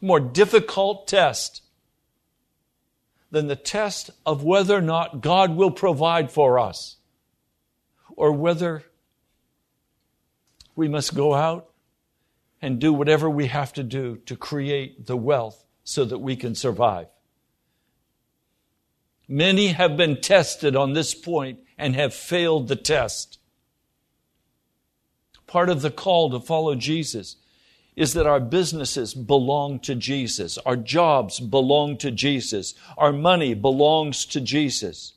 more 0.00 0.18
difficult 0.18 1.06
test 1.06 1.62
than 3.30 3.48
the 3.48 3.56
test 3.56 4.10
of 4.24 4.42
whether 4.42 4.76
or 4.76 4.80
not 4.80 5.20
God 5.20 5.54
will 5.54 5.70
provide 5.70 6.30
for 6.30 6.58
us 6.58 6.96
or 8.16 8.32
whether 8.32 8.82
we 10.74 10.88
must 10.88 11.14
go 11.14 11.34
out 11.34 11.70
and 12.62 12.80
do 12.80 12.92
whatever 12.92 13.28
we 13.28 13.48
have 13.48 13.72
to 13.74 13.82
do 13.82 14.16
to 14.24 14.36
create 14.36 15.06
the 15.06 15.16
wealth 15.16 15.64
so 15.84 16.04
that 16.04 16.18
we 16.18 16.34
can 16.34 16.54
survive. 16.54 17.08
Many 19.28 19.68
have 19.68 19.96
been 19.96 20.20
tested 20.20 20.76
on 20.76 20.92
this 20.92 21.14
point 21.14 21.60
and 21.78 21.94
have 21.94 22.14
failed 22.14 22.68
the 22.68 22.76
test 22.76 23.38
part 25.54 25.68
of 25.68 25.82
the 25.82 25.90
call 25.90 26.30
to 26.30 26.40
follow 26.40 26.74
Jesus 26.74 27.36
is 27.94 28.14
that 28.14 28.26
our 28.26 28.40
businesses 28.40 29.14
belong 29.14 29.78
to 29.78 29.94
Jesus. 29.94 30.58
Our 30.58 30.74
jobs 30.74 31.38
belong 31.38 31.96
to 31.98 32.10
Jesus. 32.10 32.74
Our 32.98 33.12
money 33.12 33.54
belongs 33.54 34.26
to 34.26 34.40
Jesus. 34.40 35.12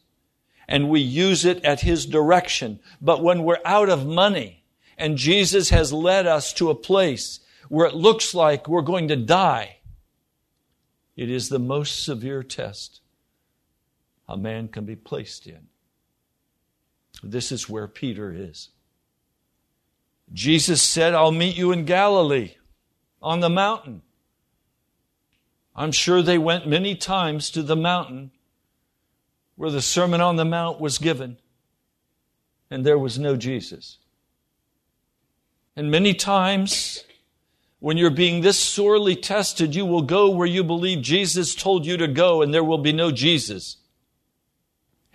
And 0.67 0.89
we 0.89 0.99
use 0.99 1.43
it 1.43 1.65
at 1.65 1.81
His 1.81 2.05
direction. 2.05 2.79
But 3.01 3.23
when 3.23 3.41
we're 3.41 3.57
out 3.65 3.89
of 3.89 4.05
money 4.05 4.63
and 4.95 5.17
Jesus 5.17 5.71
has 5.71 5.91
led 5.91 6.27
us 6.27 6.53
to 6.53 6.69
a 6.69 6.75
place 6.75 7.39
where 7.67 7.87
it 7.87 7.95
looks 7.95 8.35
like 8.35 8.67
we're 8.67 8.83
going 8.83 9.07
to 9.07 9.15
die, 9.15 9.77
it 11.15 11.31
is 11.31 11.49
the 11.49 11.57
most 11.57 12.03
severe 12.03 12.43
test 12.43 13.01
a 14.27 14.37
man 14.37 14.67
can 14.67 14.85
be 14.85 14.95
placed 14.95 15.47
in. 15.47 15.67
This 17.23 17.51
is 17.51 17.69
where 17.69 17.87
Peter 17.87 18.33
is. 18.33 18.69
Jesus 20.33 20.81
said, 20.81 21.13
I'll 21.13 21.31
meet 21.31 21.55
you 21.55 21.71
in 21.71 21.85
Galilee 21.85 22.55
on 23.21 23.39
the 23.39 23.49
mountain. 23.49 24.01
I'm 25.75 25.91
sure 25.91 26.21
they 26.21 26.37
went 26.37 26.67
many 26.67 26.95
times 26.95 27.49
to 27.51 27.61
the 27.61 27.75
mountain 27.75 28.31
where 29.55 29.71
the 29.71 29.81
Sermon 29.81 30.21
on 30.21 30.35
the 30.35 30.45
Mount 30.45 30.79
was 30.79 30.97
given, 30.97 31.37
and 32.69 32.85
there 32.85 32.97
was 32.97 33.17
no 33.17 33.35
Jesus. 33.35 33.97
And 35.75 35.89
many 35.89 36.13
times, 36.13 37.03
when 37.79 37.97
you're 37.97 38.09
being 38.09 38.41
this 38.41 38.59
sorely 38.59 39.15
tested, 39.15 39.75
you 39.75 39.85
will 39.85 40.01
go 40.01 40.29
where 40.29 40.47
you 40.47 40.63
believe 40.63 41.01
Jesus 41.01 41.55
told 41.55 41.85
you 41.85 41.97
to 41.97 42.07
go, 42.07 42.41
and 42.41 42.53
there 42.53 42.63
will 42.63 42.77
be 42.79 42.93
no 42.93 43.11
Jesus. 43.11 43.77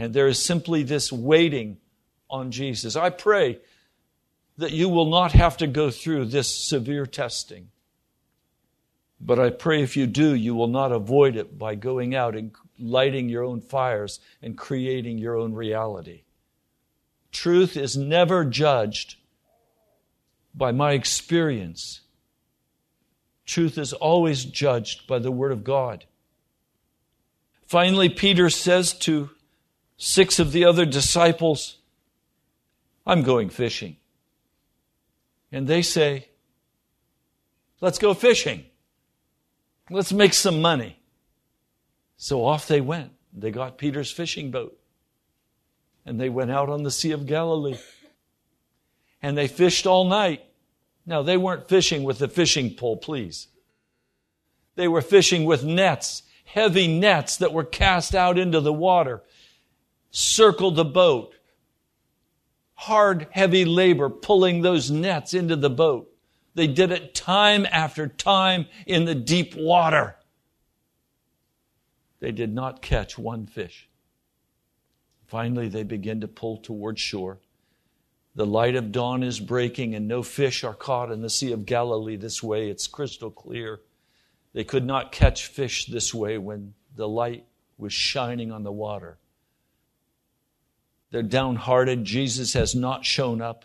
And 0.02 0.12
there 0.12 0.26
is 0.26 0.38
simply 0.38 0.82
this 0.82 1.12
waiting 1.12 1.78
on 2.28 2.50
Jesus. 2.50 2.96
I 2.96 3.10
pray 3.10 3.60
that 4.58 4.72
you 4.72 4.88
will 4.88 5.10
not 5.10 5.32
have 5.32 5.56
to 5.58 5.66
go 5.66 5.90
through 5.90 6.26
this 6.26 6.48
severe 6.48 7.06
testing. 7.06 7.68
But 9.20 9.38
I 9.38 9.50
pray 9.50 9.82
if 9.82 9.96
you 9.96 10.08
do, 10.08 10.34
you 10.34 10.56
will 10.56 10.66
not 10.66 10.90
avoid 10.90 11.36
it 11.36 11.56
by 11.56 11.76
going 11.76 12.14
out 12.14 12.34
and 12.34 12.52
lighting 12.80 13.28
your 13.28 13.44
own 13.44 13.60
fires 13.60 14.18
and 14.42 14.58
creating 14.58 15.18
your 15.18 15.36
own 15.36 15.52
reality. 15.52 16.22
Truth 17.30 17.76
is 17.76 17.96
never 17.96 18.44
judged 18.44 19.16
by 20.52 20.72
my 20.72 20.92
experience. 20.92 22.00
Truth 23.46 23.78
is 23.78 23.92
always 23.92 24.44
judged 24.44 25.06
by 25.06 25.20
the 25.20 25.30
Word 25.30 25.52
of 25.52 25.62
God. 25.62 26.06
Finally, 27.64 28.08
Peter 28.08 28.50
says 28.50 28.92
to 28.92 29.30
six 30.02 30.38
of 30.38 30.52
the 30.52 30.64
other 30.64 30.84
disciples, 30.84 31.78
I'm 33.06 33.22
going 33.22 33.50
fishing 33.50 33.96
and 35.52 35.68
they 35.68 35.82
say, 35.82 36.28
Let's 37.80 37.98
go 37.98 38.14
fishing. 38.14 38.64
Let's 39.90 40.12
make 40.12 40.34
some 40.34 40.62
money. 40.62 41.00
So 42.16 42.44
off 42.44 42.68
they 42.68 42.80
went. 42.80 43.10
They 43.32 43.50
got 43.50 43.76
Peter's 43.76 44.10
fishing 44.12 44.52
boat. 44.52 44.78
And 46.06 46.20
they 46.20 46.28
went 46.28 46.52
out 46.52 46.68
on 46.68 46.84
the 46.84 46.92
Sea 46.92 47.10
of 47.10 47.26
Galilee. 47.26 47.78
And 49.20 49.36
they 49.36 49.48
fished 49.48 49.84
all 49.84 50.04
night. 50.04 50.44
Now, 51.04 51.22
they 51.22 51.36
weren't 51.36 51.68
fishing 51.68 52.04
with 52.04 52.22
a 52.22 52.28
fishing 52.28 52.76
pole, 52.76 52.96
please. 52.96 53.48
They 54.76 54.86
were 54.86 55.02
fishing 55.02 55.44
with 55.44 55.64
nets, 55.64 56.22
heavy 56.44 56.86
nets 56.86 57.36
that 57.38 57.52
were 57.52 57.64
cast 57.64 58.14
out 58.14 58.38
into 58.38 58.60
the 58.60 58.72
water, 58.72 59.22
circled 60.12 60.76
the 60.76 60.84
boat, 60.84 61.34
hard, 62.74 63.26
heavy 63.30 63.64
labor 63.64 64.08
pulling 64.08 64.60
those 64.60 64.90
nets 64.90 65.34
into 65.34 65.56
the 65.56 65.70
boat. 65.70 66.08
They 66.54 66.66
did 66.66 66.92
it 66.92 67.14
time 67.14 67.66
after 67.70 68.06
time 68.06 68.66
in 68.86 69.06
the 69.06 69.14
deep 69.14 69.54
water. 69.56 70.16
They 72.20 72.30
did 72.30 72.54
not 72.54 72.82
catch 72.82 73.18
one 73.18 73.46
fish. 73.46 73.88
Finally, 75.26 75.68
they 75.68 75.82
begin 75.82 76.20
to 76.20 76.28
pull 76.28 76.58
toward 76.58 76.98
shore. 76.98 77.40
The 78.34 78.46
light 78.46 78.76
of 78.76 78.92
dawn 78.92 79.22
is 79.22 79.40
breaking, 79.40 79.94
and 79.94 80.06
no 80.06 80.22
fish 80.22 80.62
are 80.62 80.74
caught 80.74 81.10
in 81.10 81.22
the 81.22 81.30
Sea 81.30 81.52
of 81.52 81.64
Galilee 81.66 82.16
this 82.16 82.42
way. 82.42 82.68
It's 82.68 82.86
crystal 82.86 83.30
clear. 83.30 83.80
They 84.52 84.64
could 84.64 84.84
not 84.84 85.10
catch 85.10 85.46
fish 85.46 85.86
this 85.86 86.12
way 86.12 86.36
when 86.36 86.74
the 86.94 87.08
light 87.08 87.46
was 87.78 87.94
shining 87.94 88.52
on 88.52 88.62
the 88.62 88.72
water. 88.72 89.18
They're 91.12 91.22
downhearted. 91.22 92.04
Jesus 92.04 92.54
has 92.54 92.74
not 92.74 93.04
shown 93.04 93.40
up. 93.40 93.64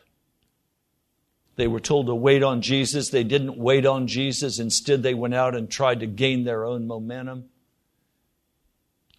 They 1.56 1.68
were 1.68 1.80
told 1.80 2.06
to 2.06 2.14
wait 2.14 2.44
on 2.44 2.62
Jesus. 2.62 3.10
They 3.10 3.24
didn't 3.24 3.58
wait 3.58 3.86
on 3.86 4.06
Jesus. 4.06 4.60
Instead, 4.60 5.02
they 5.02 5.16
went 5.16 5.34
out 5.34 5.56
and 5.56 5.72
tried 5.72 6.02
to 6.02 6.06
gain 6.06 6.44
their 6.44 6.64
own 6.64 6.86
momentum. 6.86 7.46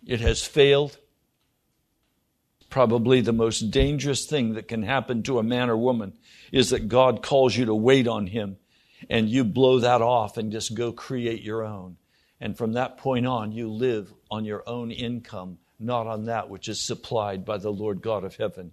It 0.07 0.21
has 0.21 0.45
failed 0.45 0.99
probably 2.71 3.21
the 3.23 3.33
most 3.33 3.71
dangerous 3.71 4.27
thing 4.27 4.55
that 4.55 4.69
can 4.69 4.83
happen 4.83 5.23
to 5.25 5.38
a 5.38 5.43
man 5.43 5.71
or 5.71 5.77
woman 5.77 6.12
is 6.53 6.71
that 6.71 6.88
God 6.88 7.23
calls 7.23 7.57
you 7.57 7.64
to 7.64 7.75
wait 7.75 8.07
on 8.07 8.27
Him 8.27 8.59
and 9.09 9.29
you 9.29 9.43
blow 9.43 9.81
that 9.81 10.03
off 10.03 10.37
and 10.37 10.53
just 10.53 10.75
go 10.75 10.93
create 10.93 11.43
your 11.43 11.64
own. 11.64 11.97
And 12.41 12.57
from 12.57 12.75
that 12.75 12.99
point 12.99 13.27
on, 13.27 13.53
you 13.53 13.69
live 13.69 14.12
on 14.31 14.45
your 14.45 14.62
own 14.69 14.91
income, 14.91 15.59
not 15.79 16.07
on 16.07 16.25
that 16.27 16.49
which 16.49 16.69
is 16.69 16.81
supplied 16.81 17.45
by 17.45 17.59
the 17.59 17.71
Lord 17.71 18.03
God 18.03 18.25
of 18.25 18.37
heaven. 18.37 18.73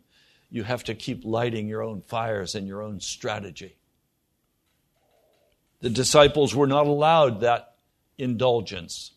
You 0.49 0.63
have 0.63 0.83
to 0.85 0.95
keep 0.95 1.25
lighting 1.25 1.67
your 1.67 1.83
own 1.83 2.01
fires 2.01 2.55
and 2.55 2.67
your 2.67 2.81
own 2.81 2.99
strategy. 2.99 3.75
The 5.81 5.89
disciples 5.89 6.55
were 6.55 6.67
not 6.67 6.87
allowed 6.87 7.41
that 7.41 7.75
indulgence. 8.17 9.11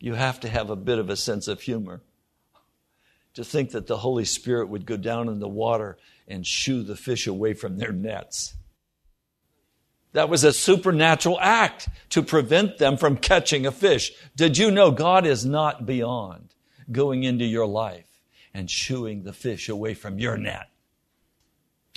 You 0.00 0.14
have 0.14 0.40
to 0.40 0.48
have 0.48 0.70
a 0.70 0.76
bit 0.76 0.98
of 0.98 1.10
a 1.10 1.16
sense 1.16 1.48
of 1.48 1.60
humor 1.60 2.00
to 3.34 3.44
think 3.44 3.70
that 3.70 3.86
the 3.86 3.98
Holy 3.98 4.24
Spirit 4.24 4.68
would 4.68 4.86
go 4.86 4.96
down 4.96 5.28
in 5.28 5.38
the 5.38 5.48
water 5.48 5.96
and 6.26 6.46
shoo 6.46 6.82
the 6.82 6.96
fish 6.96 7.26
away 7.26 7.54
from 7.54 7.78
their 7.78 7.92
nets. 7.92 8.54
That 10.12 10.28
was 10.28 10.44
a 10.44 10.52
supernatural 10.52 11.38
act 11.40 11.88
to 12.10 12.22
prevent 12.22 12.78
them 12.78 12.96
from 12.96 13.16
catching 13.16 13.66
a 13.66 13.72
fish. 13.72 14.12
Did 14.36 14.56
you 14.56 14.70
know 14.70 14.90
God 14.90 15.26
is 15.26 15.44
not 15.44 15.86
beyond 15.86 16.54
going 16.90 17.24
into 17.24 17.44
your 17.44 17.66
life 17.66 18.22
and 18.54 18.70
shooing 18.70 19.22
the 19.22 19.32
fish 19.32 19.68
away 19.68 19.94
from 19.94 20.18
your 20.18 20.36
net? 20.36 20.70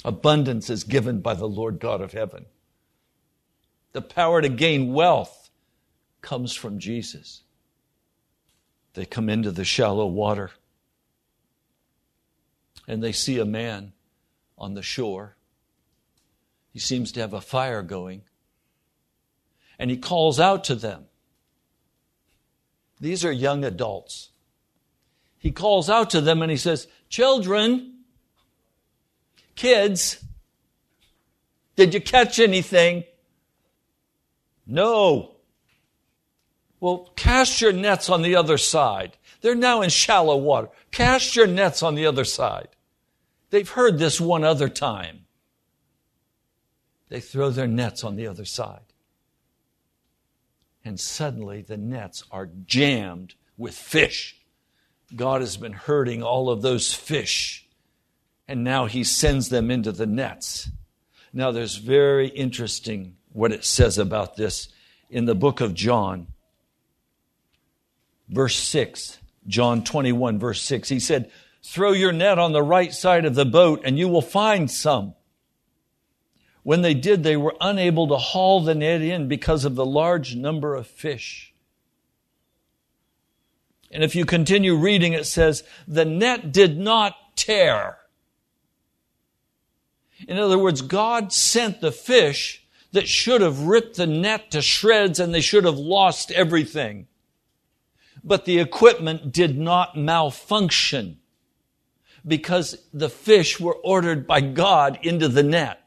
Abundance 0.04 0.70
is 0.70 0.84
given 0.84 1.22
by 1.22 1.36
the 1.36 1.48
Lord 1.48 1.80
God 1.80 2.02
of 2.02 2.12
heaven. 2.12 2.46
The 3.94 4.02
power 4.02 4.42
to 4.42 4.50
gain 4.50 4.94
wealth 4.94 5.50
comes 6.22 6.54
from 6.54 6.80
Jesus. 6.80 7.44
They 8.94 9.06
come 9.06 9.30
into 9.30 9.52
the 9.52 9.66
shallow 9.66 10.06
water 10.06 10.52
and 12.88 13.02
they 13.02 13.12
see 13.12 13.40
a 13.40 13.46
man 13.46 13.94
on 14.58 14.74
the 14.74 14.82
shore. 14.82 15.36
He 16.72 16.80
seems 16.80 17.12
to 17.14 17.20
have 17.20 17.34
a 17.34 17.42
fire 17.42 17.82
going. 17.82 18.22
And 19.78 19.90
he 19.90 19.98
calls 19.98 20.40
out 20.40 20.64
to 20.66 20.76
them. 20.76 21.06
These 23.00 23.26
are 23.26 23.32
young 23.32 23.66
adults. 23.66 24.30
He 25.38 25.52
calls 25.52 25.90
out 25.90 26.12
to 26.12 26.22
them 26.22 26.42
and 26.42 26.52
he 26.52 26.58
says, 26.58 26.88
Children, 27.10 27.96
kids, 29.56 30.24
did 31.76 31.94
you 31.94 32.02
catch 32.02 32.40
anything? 32.40 33.04
No. 34.68 35.32
Well, 36.80 37.12
cast 37.16 37.60
your 37.60 37.74
nets 37.74 38.10
on 38.10 38.22
the 38.22 38.36
other 38.36 38.58
side. 38.58 39.18
They're 39.42 39.56
now 39.56 39.82
in 39.82 39.90
shallow 39.90 40.38
water. 40.38 40.70
Cast 40.92 41.36
your 41.36 41.48
nets 41.48 41.82
on 41.82 41.96
the 41.96 42.06
other 42.06 42.24
side. 42.24 42.70
They've 43.50 43.70
heard 43.70 43.98
this 43.98 44.22
one 44.22 44.44
other 44.44 44.70
time. 44.70 45.26
They 47.12 47.20
throw 47.20 47.50
their 47.50 47.68
nets 47.68 48.06
on 48.06 48.16
the 48.16 48.28
other 48.28 48.46
side. 48.46 48.94
And 50.86 50.98
suddenly 50.98 51.62
the 51.62 51.76
nets 51.76 52.24
are 52.32 52.50
jammed 52.66 53.36
with 53.58 53.76
fish. 53.76 54.38
God 55.14 55.42
has 55.42 55.58
been 55.58 55.74
hurting 55.74 56.24
all 56.24 56.50
of 56.50 56.62
those 56.62 56.94
fish. 56.94 57.68
And 58.48 58.64
now 58.64 58.86
he 58.86 59.04
sends 59.04 59.50
them 59.50 59.70
into 59.70 59.92
the 59.92 60.06
nets. 60.06 60.70
Now 61.34 61.52
there's 61.52 61.76
very 61.76 62.30
interesting 62.30 63.18
what 63.34 63.52
it 63.52 63.66
says 63.66 63.98
about 63.98 64.38
this 64.38 64.70
in 65.10 65.26
the 65.26 65.36
book 65.36 65.60
of 65.60 65.74
John. 65.74 66.28
Verse 68.30 68.56
6, 68.56 69.20
John 69.48 69.84
21, 69.84 70.40
verse 70.40 70.62
6. 70.62 70.88
He 70.88 71.02
said, 71.02 71.30
Throw 71.62 71.92
your 71.92 72.14
net 72.14 72.40
on 72.40 72.54
the 72.54 72.64
right 72.64 72.94
side 72.94 73.26
of 73.26 73.36
the 73.36 73.46
boat 73.46 73.82
and 73.84 74.00
you 74.00 74.08
will 74.08 74.22
find 74.22 74.72
some. 74.72 75.14
When 76.64 76.82
they 76.82 76.94
did, 76.94 77.24
they 77.24 77.38
were 77.38 77.56
unable 77.60 78.08
to 78.08 78.18
haul 78.18 78.62
the 78.62 78.76
net 78.76 79.02
in 79.02 79.28
because 79.28 79.66
of 79.66 79.76
the 79.76 79.86
large 79.86 80.36
number 80.36 80.76
of 80.76 80.88
fish. 80.88 81.54
And 83.92 84.04
if 84.04 84.16
you 84.16 84.26
continue 84.26 84.76
reading, 84.76 85.14
it 85.14 85.26
says, 85.26 85.64
the 85.88 86.06
net 86.06 86.52
did 86.52 86.78
not 86.78 87.16
tear. 87.36 87.98
In 90.28 90.38
other 90.38 90.58
words, 90.58 90.82
God 90.82 91.34
sent 91.34 91.82
the 91.82 91.92
fish 91.92 92.64
that 92.92 93.08
should 93.08 93.42
have 93.42 93.62
ripped 93.62 93.98
the 93.98 94.08
net 94.08 94.52
to 94.52 94.62
shreds 94.62 95.20
and 95.20 95.34
they 95.34 95.42
should 95.42 95.66
have 95.66 95.78
lost 95.78 96.32
everything. 96.32 97.08
But 98.24 98.46
the 98.46 98.60
equipment 98.60 99.32
did 99.32 99.58
not 99.58 99.98
malfunction 99.98 101.18
because 102.26 102.78
the 102.94 103.10
fish 103.10 103.60
were 103.60 103.76
ordered 103.76 104.28
by 104.28 104.42
God 104.42 105.00
into 105.02 105.28
the 105.28 105.44
net. 105.44 105.81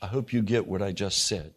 I 0.00 0.06
hope 0.06 0.32
you 0.32 0.42
get 0.42 0.66
what 0.66 0.82
I 0.82 0.92
just 0.92 1.26
said. 1.26 1.54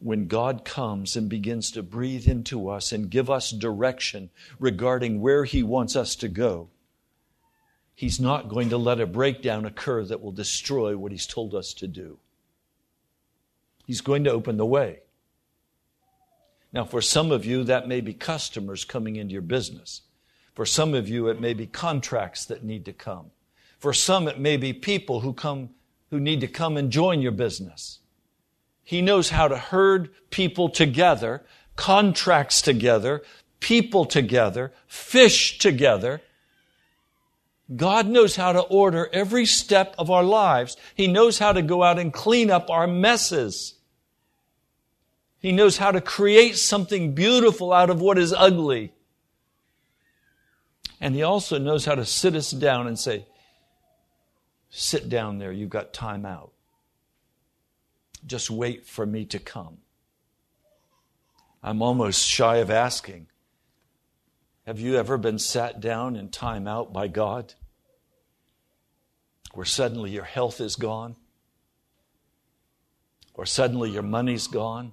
When 0.00 0.26
God 0.26 0.64
comes 0.64 1.16
and 1.16 1.28
begins 1.28 1.72
to 1.72 1.82
breathe 1.82 2.28
into 2.28 2.68
us 2.68 2.92
and 2.92 3.10
give 3.10 3.28
us 3.28 3.50
direction 3.50 4.30
regarding 4.60 5.20
where 5.20 5.44
He 5.44 5.62
wants 5.62 5.96
us 5.96 6.14
to 6.16 6.28
go, 6.28 6.68
He's 7.94 8.20
not 8.20 8.48
going 8.48 8.70
to 8.70 8.76
let 8.76 9.00
a 9.00 9.06
breakdown 9.06 9.64
occur 9.64 10.04
that 10.04 10.20
will 10.20 10.32
destroy 10.32 10.96
what 10.96 11.10
He's 11.10 11.26
told 11.26 11.54
us 11.54 11.72
to 11.74 11.88
do. 11.88 12.18
He's 13.86 14.00
going 14.00 14.24
to 14.24 14.30
open 14.30 14.56
the 14.56 14.66
way. 14.66 15.00
Now, 16.72 16.84
for 16.84 17.00
some 17.00 17.32
of 17.32 17.44
you, 17.44 17.64
that 17.64 17.88
may 17.88 18.00
be 18.00 18.12
customers 18.12 18.84
coming 18.84 19.16
into 19.16 19.32
your 19.32 19.42
business. 19.42 20.02
For 20.54 20.66
some 20.66 20.94
of 20.94 21.08
you, 21.08 21.28
it 21.28 21.40
may 21.40 21.54
be 21.54 21.66
contracts 21.66 22.44
that 22.46 22.62
need 22.62 22.84
to 22.84 22.92
come. 22.92 23.30
For 23.78 23.92
some, 23.92 24.28
it 24.28 24.38
may 24.38 24.56
be 24.56 24.72
people 24.72 25.20
who 25.20 25.32
come, 25.32 25.70
who 26.10 26.20
need 26.20 26.40
to 26.40 26.48
come 26.48 26.76
and 26.76 26.90
join 26.90 27.22
your 27.22 27.32
business. 27.32 28.00
He 28.82 29.02
knows 29.02 29.30
how 29.30 29.48
to 29.48 29.56
herd 29.56 30.10
people 30.30 30.68
together, 30.68 31.44
contracts 31.76 32.62
together, 32.62 33.22
people 33.60 34.04
together, 34.04 34.72
fish 34.86 35.58
together. 35.58 36.20
God 37.76 38.06
knows 38.06 38.36
how 38.36 38.52
to 38.52 38.60
order 38.60 39.10
every 39.12 39.44
step 39.44 39.94
of 39.98 40.10
our 40.10 40.24
lives. 40.24 40.76
He 40.94 41.06
knows 41.06 41.38
how 41.38 41.52
to 41.52 41.62
go 41.62 41.82
out 41.82 41.98
and 41.98 42.12
clean 42.12 42.50
up 42.50 42.70
our 42.70 42.86
messes. 42.86 43.74
He 45.38 45.52
knows 45.52 45.76
how 45.76 45.92
to 45.92 46.00
create 46.00 46.56
something 46.56 47.14
beautiful 47.14 47.72
out 47.72 47.90
of 47.90 48.00
what 48.00 48.18
is 48.18 48.32
ugly. 48.32 48.92
And 51.00 51.14
he 51.14 51.22
also 51.22 51.58
knows 51.58 51.84
how 51.84 51.94
to 51.94 52.04
sit 52.04 52.34
us 52.34 52.50
down 52.50 52.86
and 52.86 52.98
say, 52.98 53.26
Sit 54.70 55.08
down 55.08 55.38
there, 55.38 55.52
you've 55.52 55.70
got 55.70 55.92
time 55.92 56.26
out. 56.26 56.52
Just 58.26 58.50
wait 58.50 58.86
for 58.86 59.06
me 59.06 59.24
to 59.26 59.38
come. 59.38 59.78
I'm 61.62 61.82
almost 61.82 62.26
shy 62.26 62.56
of 62.56 62.70
asking 62.70 63.28
Have 64.66 64.78
you 64.78 64.96
ever 64.96 65.16
been 65.16 65.38
sat 65.38 65.80
down 65.80 66.16
in 66.16 66.28
time 66.28 66.66
out 66.66 66.92
by 66.92 67.08
God? 67.08 67.54
Where 69.54 69.64
suddenly 69.64 70.10
your 70.10 70.24
health 70.24 70.60
is 70.60 70.76
gone? 70.76 71.16
Or 73.34 73.46
suddenly 73.46 73.90
your 73.90 74.02
money's 74.02 74.46
gone? 74.46 74.92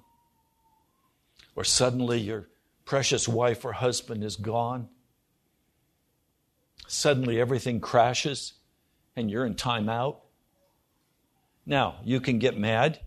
Or 1.54 1.64
suddenly 1.64 2.20
your 2.20 2.48
precious 2.84 3.28
wife 3.28 3.64
or 3.64 3.72
husband 3.72 4.24
is 4.24 4.36
gone? 4.36 4.88
suddenly 6.86 7.40
everything 7.40 7.80
crashes 7.80 8.54
and 9.16 9.30
you're 9.30 9.46
in 9.46 9.54
timeout. 9.54 10.16
Now, 11.64 11.96
you 12.04 12.20
can 12.20 12.38
get 12.38 12.56
mad. 12.56 13.00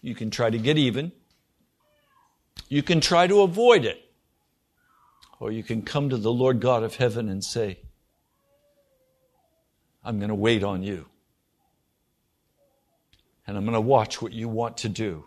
You 0.00 0.14
can 0.14 0.30
try 0.30 0.48
to 0.48 0.58
get 0.58 0.78
even. 0.78 1.12
You 2.68 2.82
can 2.82 3.00
try 3.00 3.26
to 3.26 3.42
avoid 3.42 3.84
it. 3.84 4.02
Or 5.40 5.52
you 5.52 5.62
can 5.62 5.82
come 5.82 6.08
to 6.10 6.16
the 6.16 6.32
Lord 6.32 6.60
God 6.60 6.82
of 6.82 6.96
heaven 6.96 7.28
and 7.28 7.44
say, 7.44 7.78
I'm 10.04 10.18
going 10.18 10.30
to 10.30 10.34
wait 10.34 10.62
on 10.62 10.82
you. 10.82 11.06
And 13.46 13.56
I'm 13.56 13.64
going 13.64 13.74
to 13.74 13.80
watch 13.80 14.22
what 14.22 14.32
you 14.32 14.48
want 14.48 14.78
to 14.78 14.88
do. 14.88 15.24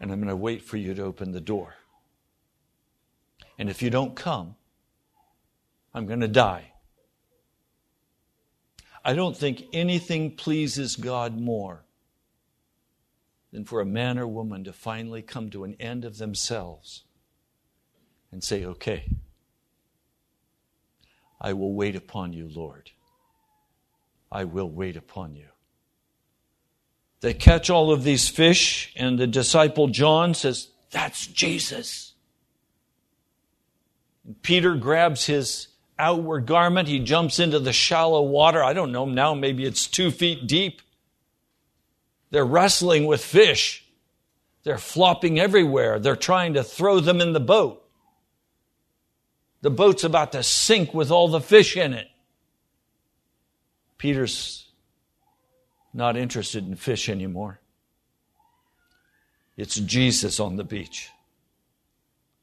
And 0.00 0.10
I'm 0.10 0.18
going 0.18 0.28
to 0.28 0.36
wait 0.36 0.62
for 0.62 0.76
you 0.76 0.94
to 0.94 1.02
open 1.02 1.32
the 1.32 1.40
door. 1.40 1.74
And 3.58 3.68
if 3.70 3.82
you 3.82 3.90
don't 3.90 4.14
come, 4.14 4.56
I'm 5.94 6.06
going 6.06 6.20
to 6.20 6.28
die. 6.28 6.71
I 9.04 9.14
don't 9.14 9.36
think 9.36 9.64
anything 9.72 10.36
pleases 10.36 10.96
God 10.96 11.38
more 11.38 11.84
than 13.52 13.64
for 13.64 13.80
a 13.80 13.86
man 13.86 14.18
or 14.18 14.26
woman 14.26 14.64
to 14.64 14.72
finally 14.72 15.22
come 15.22 15.50
to 15.50 15.64
an 15.64 15.76
end 15.80 16.04
of 16.04 16.18
themselves 16.18 17.04
and 18.30 18.42
say, 18.42 18.64
Okay, 18.64 19.08
I 21.40 21.52
will 21.52 21.74
wait 21.74 21.96
upon 21.96 22.32
you, 22.32 22.48
Lord. 22.48 22.90
I 24.30 24.44
will 24.44 24.70
wait 24.70 24.96
upon 24.96 25.36
you. 25.36 25.48
They 27.20 27.34
catch 27.34 27.70
all 27.70 27.92
of 27.92 28.02
these 28.02 28.28
fish, 28.28 28.92
and 28.96 29.18
the 29.18 29.26
disciple 29.26 29.88
John 29.88 30.34
says, 30.34 30.68
That's 30.90 31.26
Jesus. 31.26 32.14
And 34.24 34.40
Peter 34.42 34.76
grabs 34.76 35.26
his 35.26 35.68
outward 36.02 36.46
garment. 36.46 36.88
He 36.88 36.98
jumps 36.98 37.38
into 37.38 37.60
the 37.60 37.72
shallow 37.72 38.22
water. 38.22 38.62
I 38.62 38.72
don't 38.72 38.92
know 38.92 39.04
now, 39.06 39.34
maybe 39.34 39.64
it's 39.64 39.86
two 39.86 40.10
feet 40.10 40.46
deep. 40.46 40.82
They're 42.30 42.44
wrestling 42.44 43.06
with 43.06 43.24
fish. 43.24 43.84
They're 44.64 44.78
flopping 44.78 45.38
everywhere. 45.38 45.98
They're 45.98 46.16
trying 46.16 46.54
to 46.54 46.64
throw 46.64 47.00
them 47.00 47.20
in 47.20 47.32
the 47.32 47.40
boat. 47.40 47.84
The 49.60 49.70
boat's 49.70 50.02
about 50.02 50.32
to 50.32 50.42
sink 50.42 50.92
with 50.92 51.10
all 51.10 51.28
the 51.28 51.40
fish 51.40 51.76
in 51.76 51.94
it. 51.94 52.08
Peter's 53.96 54.66
not 55.94 56.16
interested 56.16 56.66
in 56.66 56.74
fish 56.74 57.08
anymore. 57.08 57.60
It's 59.56 59.76
Jesus 59.76 60.40
on 60.40 60.56
the 60.56 60.64
beach. 60.64 61.10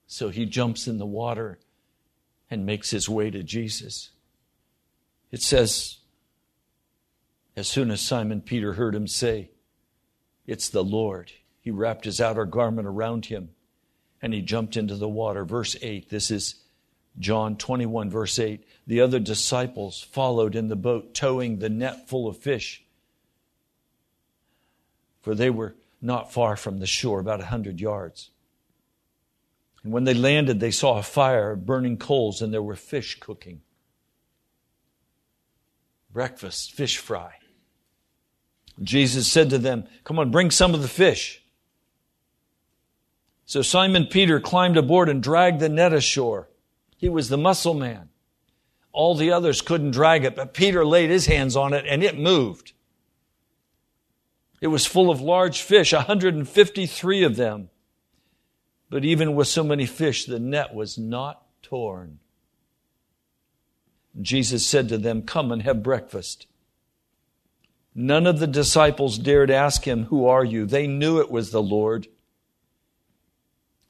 So 0.07 0.29
he 0.29 0.45
jumps 0.45 0.87
in 0.87 0.97
the 0.97 1.05
water 1.05 1.59
and 2.49 2.65
makes 2.65 2.89
his 2.91 3.07
way 3.07 3.29
to 3.29 3.43
Jesus. 3.43 4.09
It 5.31 5.41
says, 5.41 5.97
as 7.55 7.67
soon 7.67 7.91
as 7.91 8.01
Simon 8.01 8.41
Peter 8.41 8.73
heard 8.73 8.95
him 8.95 9.07
say, 9.07 9.51
It's 10.47 10.69
the 10.69 10.83
Lord, 10.83 11.31
he 11.61 11.71
wrapped 11.71 12.05
his 12.05 12.21
outer 12.21 12.45
garment 12.45 12.87
around 12.87 13.27
him 13.27 13.49
and 14.21 14.33
he 14.33 14.41
jumped 14.41 14.77
into 14.77 14.95
the 14.95 15.09
water. 15.09 15.45
Verse 15.45 15.75
8, 15.81 16.09
this 16.09 16.31
is 16.31 16.55
John 17.17 17.57
21, 17.57 18.09
verse 18.09 18.37
8. 18.37 18.63
The 18.87 19.01
other 19.01 19.19
disciples 19.19 20.01
followed 20.01 20.55
in 20.55 20.67
the 20.67 20.75
boat, 20.75 21.13
towing 21.13 21.59
the 21.59 21.69
net 21.69 22.07
full 22.07 22.27
of 22.27 22.37
fish, 22.37 22.83
for 25.21 25.35
they 25.35 25.49
were 25.49 25.75
not 26.01 26.31
far 26.31 26.55
from 26.55 26.79
the 26.79 26.87
shore, 26.87 27.19
about 27.19 27.41
a 27.41 27.45
hundred 27.45 27.79
yards. 27.79 28.29
And 29.83 29.93
when 29.93 30.03
they 30.03 30.13
landed, 30.13 30.59
they 30.59 30.71
saw 30.71 30.97
a 30.97 31.03
fire 31.03 31.55
burning 31.55 31.97
coals, 31.97 32.41
and 32.41 32.53
there 32.53 32.63
were 32.63 32.75
fish 32.75 33.19
cooking. 33.19 33.61
Breakfast, 36.11 36.73
fish 36.73 36.97
fry. 36.97 37.35
Jesus 38.81 39.27
said 39.27 39.49
to 39.51 39.57
them, 39.57 39.85
Come 40.03 40.19
on, 40.19 40.31
bring 40.31 40.51
some 40.51 40.73
of 40.73 40.81
the 40.81 40.87
fish. 40.87 41.43
So 43.45 43.61
Simon 43.61 44.05
Peter 44.05 44.39
climbed 44.39 44.77
aboard 44.77 45.09
and 45.09 45.23
dragged 45.23 45.59
the 45.59 45.69
net 45.69 45.93
ashore. 45.93 46.49
He 46.97 47.09
was 47.09 47.29
the 47.29 47.37
muscle 47.37 47.73
man. 47.73 48.09
All 48.91 49.15
the 49.15 49.31
others 49.31 49.61
couldn't 49.61 49.91
drag 49.91 50.23
it, 50.23 50.35
but 50.35 50.53
Peter 50.53 50.85
laid 50.85 51.09
his 51.09 51.25
hands 51.25 51.55
on 51.55 51.73
it 51.73 51.85
and 51.87 52.03
it 52.03 52.17
moved. 52.17 52.73
It 54.61 54.67
was 54.67 54.85
full 54.85 55.09
of 55.09 55.21
large 55.21 55.61
fish, 55.61 55.93
153 55.93 57.23
of 57.23 57.35
them. 57.37 57.69
But 58.89 59.05
even 59.05 59.35
with 59.35 59.47
so 59.47 59.63
many 59.63 59.85
fish, 59.85 60.25
the 60.25 60.39
net 60.39 60.73
was 60.73 60.97
not 60.97 61.43
torn. 61.61 62.19
Jesus 64.19 64.65
said 64.65 64.89
to 64.89 64.97
them, 64.97 65.21
Come 65.21 65.51
and 65.51 65.61
have 65.61 65.83
breakfast. 65.83 66.47
None 67.93 68.25
of 68.25 68.39
the 68.39 68.47
disciples 68.47 69.17
dared 69.17 69.51
ask 69.51 69.85
him, 69.85 70.05
Who 70.05 70.25
are 70.25 70.43
you? 70.43 70.65
They 70.65 70.87
knew 70.87 71.19
it 71.19 71.31
was 71.31 71.51
the 71.51 71.61
Lord. 71.61 72.07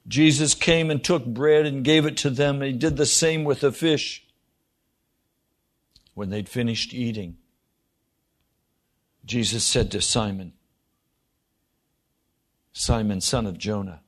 Jesus 0.06 0.54
came 0.54 0.90
and 0.90 1.02
took 1.02 1.24
bread 1.24 1.66
and 1.66 1.84
gave 1.84 2.04
it 2.04 2.16
to 2.18 2.30
them. 2.30 2.60
He 2.62 2.72
did 2.72 2.96
the 2.96 3.06
same 3.06 3.44
with 3.44 3.60
the 3.60 3.72
fish. 3.72 4.26
When 6.14 6.30
they'd 6.30 6.48
finished 6.48 6.92
eating, 6.92 7.36
Jesus 9.24 9.64
said 9.64 9.90
to 9.92 10.00
Simon, 10.00 10.52
Simon, 12.72 13.20
son 13.20 13.46
of 13.46 13.58
Jonah, 13.58 14.00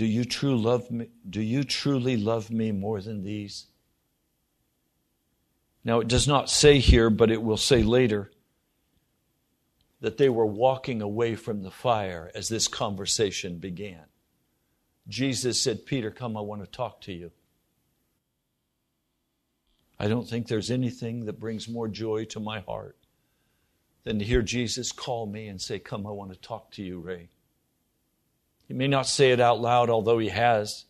do 0.00 0.06
you, 0.06 0.24
true 0.24 0.56
love 0.56 0.90
me, 0.90 1.10
do 1.28 1.42
you 1.42 1.62
truly 1.62 2.16
love 2.16 2.50
me 2.50 2.72
more 2.72 3.02
than 3.02 3.22
these? 3.22 3.66
Now, 5.84 6.00
it 6.00 6.08
does 6.08 6.26
not 6.26 6.48
say 6.48 6.78
here, 6.78 7.10
but 7.10 7.30
it 7.30 7.42
will 7.42 7.58
say 7.58 7.82
later, 7.82 8.30
that 10.00 10.16
they 10.16 10.30
were 10.30 10.46
walking 10.46 11.02
away 11.02 11.34
from 11.34 11.62
the 11.62 11.70
fire 11.70 12.30
as 12.34 12.48
this 12.48 12.66
conversation 12.66 13.58
began. 13.58 14.04
Jesus 15.06 15.60
said, 15.60 15.84
Peter, 15.84 16.10
come, 16.10 16.34
I 16.34 16.40
want 16.40 16.64
to 16.64 16.70
talk 16.70 17.02
to 17.02 17.12
you. 17.12 17.30
I 19.98 20.08
don't 20.08 20.26
think 20.26 20.46
there's 20.46 20.70
anything 20.70 21.26
that 21.26 21.38
brings 21.38 21.68
more 21.68 21.88
joy 21.88 22.24
to 22.24 22.40
my 22.40 22.60
heart 22.60 22.96
than 24.04 24.18
to 24.18 24.24
hear 24.24 24.40
Jesus 24.40 24.92
call 24.92 25.26
me 25.26 25.48
and 25.48 25.60
say, 25.60 25.78
Come, 25.78 26.06
I 26.06 26.10
want 26.10 26.32
to 26.32 26.40
talk 26.40 26.70
to 26.70 26.82
you, 26.82 27.00
Ray. 27.00 27.28
He 28.70 28.76
may 28.76 28.86
not 28.86 29.08
say 29.08 29.32
it 29.32 29.40
out 29.40 29.60
loud, 29.60 29.90
although 29.90 30.20
he 30.20 30.28
has. 30.28 30.84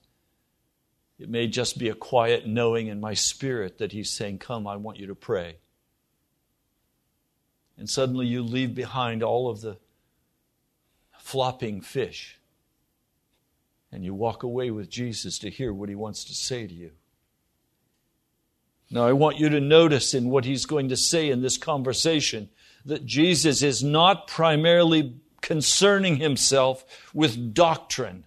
It 1.18 1.30
may 1.30 1.46
just 1.46 1.78
be 1.78 1.88
a 1.88 1.94
quiet 1.94 2.46
knowing 2.46 2.88
in 2.88 3.00
my 3.00 3.14
spirit 3.14 3.78
that 3.78 3.92
he's 3.92 4.10
saying, 4.10 4.40
Come, 4.40 4.66
I 4.66 4.76
want 4.76 4.98
you 4.98 5.06
to 5.06 5.14
pray. 5.14 5.56
And 7.78 7.88
suddenly 7.88 8.26
you 8.26 8.42
leave 8.42 8.74
behind 8.74 9.22
all 9.22 9.48
of 9.48 9.62
the 9.62 9.78
flopping 11.20 11.80
fish 11.80 12.38
and 13.90 14.04
you 14.04 14.12
walk 14.12 14.42
away 14.42 14.70
with 14.70 14.90
Jesus 14.90 15.38
to 15.38 15.48
hear 15.48 15.72
what 15.72 15.88
he 15.88 15.94
wants 15.94 16.24
to 16.24 16.34
say 16.34 16.66
to 16.66 16.74
you. 16.74 16.90
Now, 18.90 19.06
I 19.06 19.14
want 19.14 19.38
you 19.38 19.48
to 19.48 19.60
notice 19.60 20.12
in 20.12 20.28
what 20.28 20.44
he's 20.44 20.66
going 20.66 20.90
to 20.90 20.98
say 20.98 21.30
in 21.30 21.40
this 21.40 21.56
conversation 21.56 22.50
that 22.84 23.06
Jesus 23.06 23.62
is 23.62 23.82
not 23.82 24.26
primarily 24.26 25.14
concerning 25.40 26.16
himself 26.16 26.84
with 27.14 27.54
doctrine. 27.54 28.24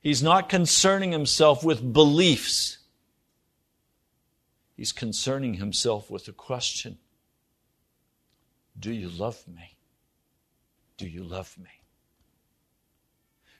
He's 0.00 0.22
not 0.22 0.48
concerning 0.48 1.12
himself 1.12 1.64
with 1.64 1.92
beliefs. 1.92 2.78
He's 4.76 4.92
concerning 4.92 5.54
himself 5.54 6.10
with 6.10 6.26
the 6.26 6.32
question 6.32 6.98
Do 8.78 8.92
you 8.92 9.08
love 9.08 9.42
me? 9.48 9.76
Do 10.98 11.08
you 11.08 11.24
love 11.24 11.56
me? 11.58 11.70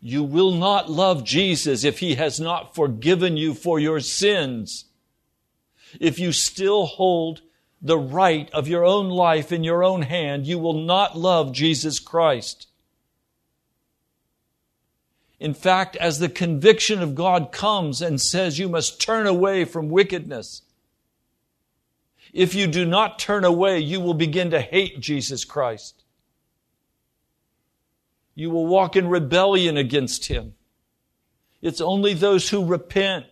You 0.01 0.23
will 0.23 0.53
not 0.53 0.91
love 0.91 1.25
Jesus 1.25 1.83
if 1.83 2.01
he 2.01 2.17
has 2.17 2.39
not 2.39 2.75
forgiven 2.75 3.39
you 3.39 3.55
for 3.55 3.81
your 3.81 4.01
sins. 4.01 4.85
If 5.99 6.19
you 6.19 6.31
still 6.31 6.85
hold 6.85 7.41
the 7.85 7.99
right 7.99 8.51
of 8.55 8.67
your 8.67 8.83
own 8.83 9.11
life 9.11 9.53
in 9.53 9.63
your 9.63 9.85
own 9.85 10.01
hand, 10.01 10.47
you 10.47 10.59
will 10.59 10.83
not 10.83 11.19
love 11.19 11.53
Jesus 11.53 11.99
Christ. 11.99 12.67
In 15.39 15.53
fact, 15.53 15.95
as 15.97 16.19
the 16.19 16.31
conviction 16.31 17.03
of 17.03 17.15
God 17.15 17.53
comes 17.53 18.01
and 18.01 18.19
says 18.19 18.59
you 18.59 18.71
must 18.71 19.03
turn 19.03 19.27
away 19.27 19.67
from 19.67 19.91
wickedness, 19.91 20.63
if 22.33 22.55
you 22.55 22.67
do 22.67 22.87
not 22.87 23.19
turn 23.19 23.45
away, 23.45 23.81
you 23.81 24.01
will 24.01 24.15
begin 24.15 24.51
to 24.53 24.63
hate 24.63 24.99
Jesus 24.99 25.45
Christ. 25.45 26.03
You 28.35 28.49
will 28.49 28.67
walk 28.67 28.97
in 28.97 29.09
rebellion 29.09 29.77
against 29.77 30.27
Him. 30.27 30.55
It's 31.61 31.83
only 31.83 32.15
those 32.15 32.49
who 32.49 32.65
repent 32.65 33.27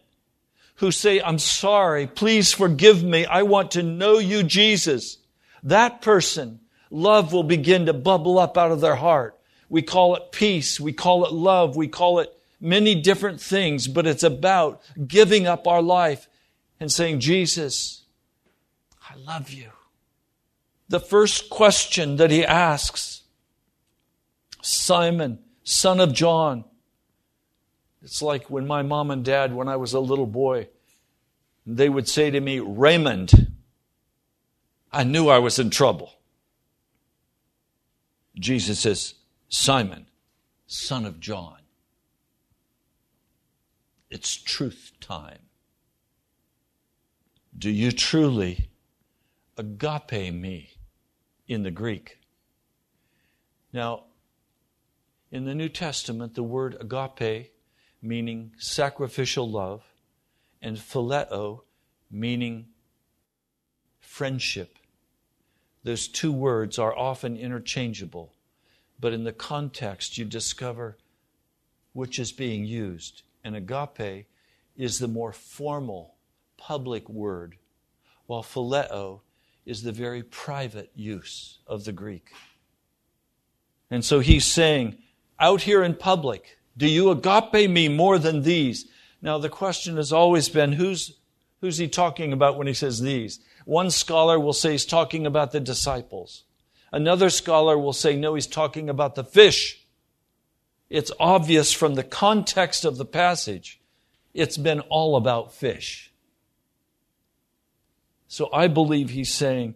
who 0.76 0.90
say, 0.90 1.20
I'm 1.20 1.38
sorry, 1.38 2.06
please 2.06 2.52
forgive 2.52 3.02
me, 3.02 3.24
I 3.24 3.42
want 3.42 3.72
to 3.72 3.82
know 3.82 4.18
you, 4.18 4.42
Jesus, 4.42 5.18
that 5.62 6.02
person, 6.02 6.60
love 6.90 7.32
will 7.32 7.44
begin 7.44 7.86
to 7.86 7.92
bubble 7.92 8.38
up 8.38 8.58
out 8.58 8.72
of 8.72 8.80
their 8.80 8.96
heart. 8.96 9.38
We 9.68 9.82
call 9.82 10.16
it 10.16 10.32
peace, 10.32 10.80
we 10.80 10.92
call 10.92 11.24
it 11.24 11.32
love, 11.32 11.76
we 11.76 11.88
call 11.88 12.18
it 12.18 12.32
many 12.60 12.94
different 12.94 13.40
things, 13.40 13.88
but 13.88 14.06
it's 14.06 14.22
about 14.22 14.82
giving 15.06 15.46
up 15.46 15.66
our 15.66 15.82
life 15.82 16.28
and 16.78 16.90
saying, 16.90 17.20
Jesus, 17.20 18.02
I 19.08 19.16
love 19.16 19.50
you. 19.50 19.70
The 20.88 21.00
first 21.00 21.48
question 21.48 22.16
that 22.16 22.30
he 22.30 22.44
asks, 22.44 23.22
Simon, 24.62 25.38
son 25.64 26.00
of 26.00 26.12
John, 26.12 26.64
it's 28.02 28.22
like 28.22 28.50
when 28.50 28.66
my 28.66 28.82
mom 28.82 29.10
and 29.10 29.24
dad, 29.24 29.54
when 29.54 29.68
I 29.68 29.76
was 29.76 29.92
a 29.92 30.00
little 30.00 30.26
boy, 30.26 30.68
they 31.64 31.88
would 31.88 32.08
say 32.08 32.30
to 32.30 32.40
me, 32.40 32.58
Raymond, 32.58 33.52
I 34.92 35.04
knew 35.04 35.28
I 35.28 35.38
was 35.38 35.58
in 35.58 35.70
trouble. 35.70 36.12
Jesus 38.38 38.80
says, 38.80 39.14
Simon, 39.48 40.06
son 40.66 41.04
of 41.04 41.20
John. 41.20 41.58
It's 44.10 44.36
truth 44.36 44.92
time. 45.00 45.38
Do 47.56 47.70
you 47.70 47.92
truly 47.92 48.70
agape 49.56 50.34
me 50.34 50.70
in 51.46 51.62
the 51.62 51.70
Greek? 51.70 52.18
Now, 53.72 54.04
in 55.30 55.44
the 55.44 55.54
New 55.54 55.68
Testament, 55.68 56.34
the 56.34 56.42
word 56.42 56.76
agape, 56.80 57.51
meaning 58.02 58.52
sacrificial 58.58 59.48
love, 59.48 59.82
and 60.60 60.76
phileo, 60.76 61.60
meaning 62.10 62.66
friendship. 64.00 64.76
Those 65.84 66.08
two 66.08 66.32
words 66.32 66.78
are 66.78 66.96
often 66.96 67.36
interchangeable, 67.36 68.34
but 69.00 69.12
in 69.12 69.24
the 69.24 69.32
context, 69.32 70.18
you 70.18 70.24
discover 70.24 70.98
which 71.92 72.18
is 72.18 72.32
being 72.32 72.64
used. 72.64 73.22
And 73.44 73.56
agape 73.56 74.26
is 74.76 74.98
the 74.98 75.08
more 75.08 75.32
formal, 75.32 76.14
public 76.56 77.08
word, 77.08 77.56
while 78.26 78.42
phileo 78.42 79.20
is 79.66 79.82
the 79.82 79.92
very 79.92 80.22
private 80.22 80.90
use 80.94 81.58
of 81.66 81.84
the 81.84 81.92
Greek. 81.92 82.32
And 83.90 84.04
so 84.04 84.20
he's 84.20 84.46
saying, 84.46 84.98
out 85.38 85.62
here 85.62 85.82
in 85.82 85.94
public, 85.94 86.58
do 86.76 86.88
you 86.88 87.10
agape 87.10 87.70
me 87.70 87.88
more 87.88 88.18
than 88.18 88.42
these? 88.42 88.86
Now 89.20 89.38
the 89.38 89.48
question 89.48 89.96
has 89.96 90.12
always 90.12 90.48
been, 90.48 90.72
who's, 90.72 91.18
who's 91.60 91.78
he 91.78 91.88
talking 91.88 92.32
about 92.32 92.56
when 92.56 92.66
he 92.66 92.74
says 92.74 93.00
these? 93.00 93.40
One 93.64 93.90
scholar 93.90 94.40
will 94.40 94.52
say 94.52 94.72
he's 94.72 94.86
talking 94.86 95.26
about 95.26 95.52
the 95.52 95.60
disciples. 95.60 96.44
Another 96.90 97.30
scholar 97.30 97.78
will 97.78 97.92
say, 97.92 98.16
no, 98.16 98.34
he's 98.34 98.46
talking 98.46 98.90
about 98.90 99.14
the 99.14 99.24
fish. 99.24 99.86
It's 100.90 101.12
obvious 101.18 101.72
from 101.72 101.94
the 101.94 102.02
context 102.02 102.84
of 102.84 102.98
the 102.98 103.06
passage. 103.06 103.80
It's 104.34 104.58
been 104.58 104.80
all 104.80 105.16
about 105.16 105.54
fish. 105.54 106.12
So 108.28 108.50
I 108.52 108.68
believe 108.68 109.10
he's 109.10 109.32
saying, 109.32 109.74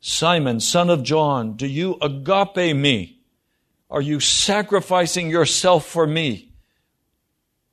Simon, 0.00 0.60
son 0.60 0.88
of 0.88 1.02
John, 1.02 1.54
do 1.56 1.66
you 1.66 1.98
agape 2.00 2.76
me? 2.76 3.19
Are 3.90 4.00
you 4.00 4.20
sacrificing 4.20 5.30
yourself 5.30 5.86
for 5.86 6.06
me 6.06 6.52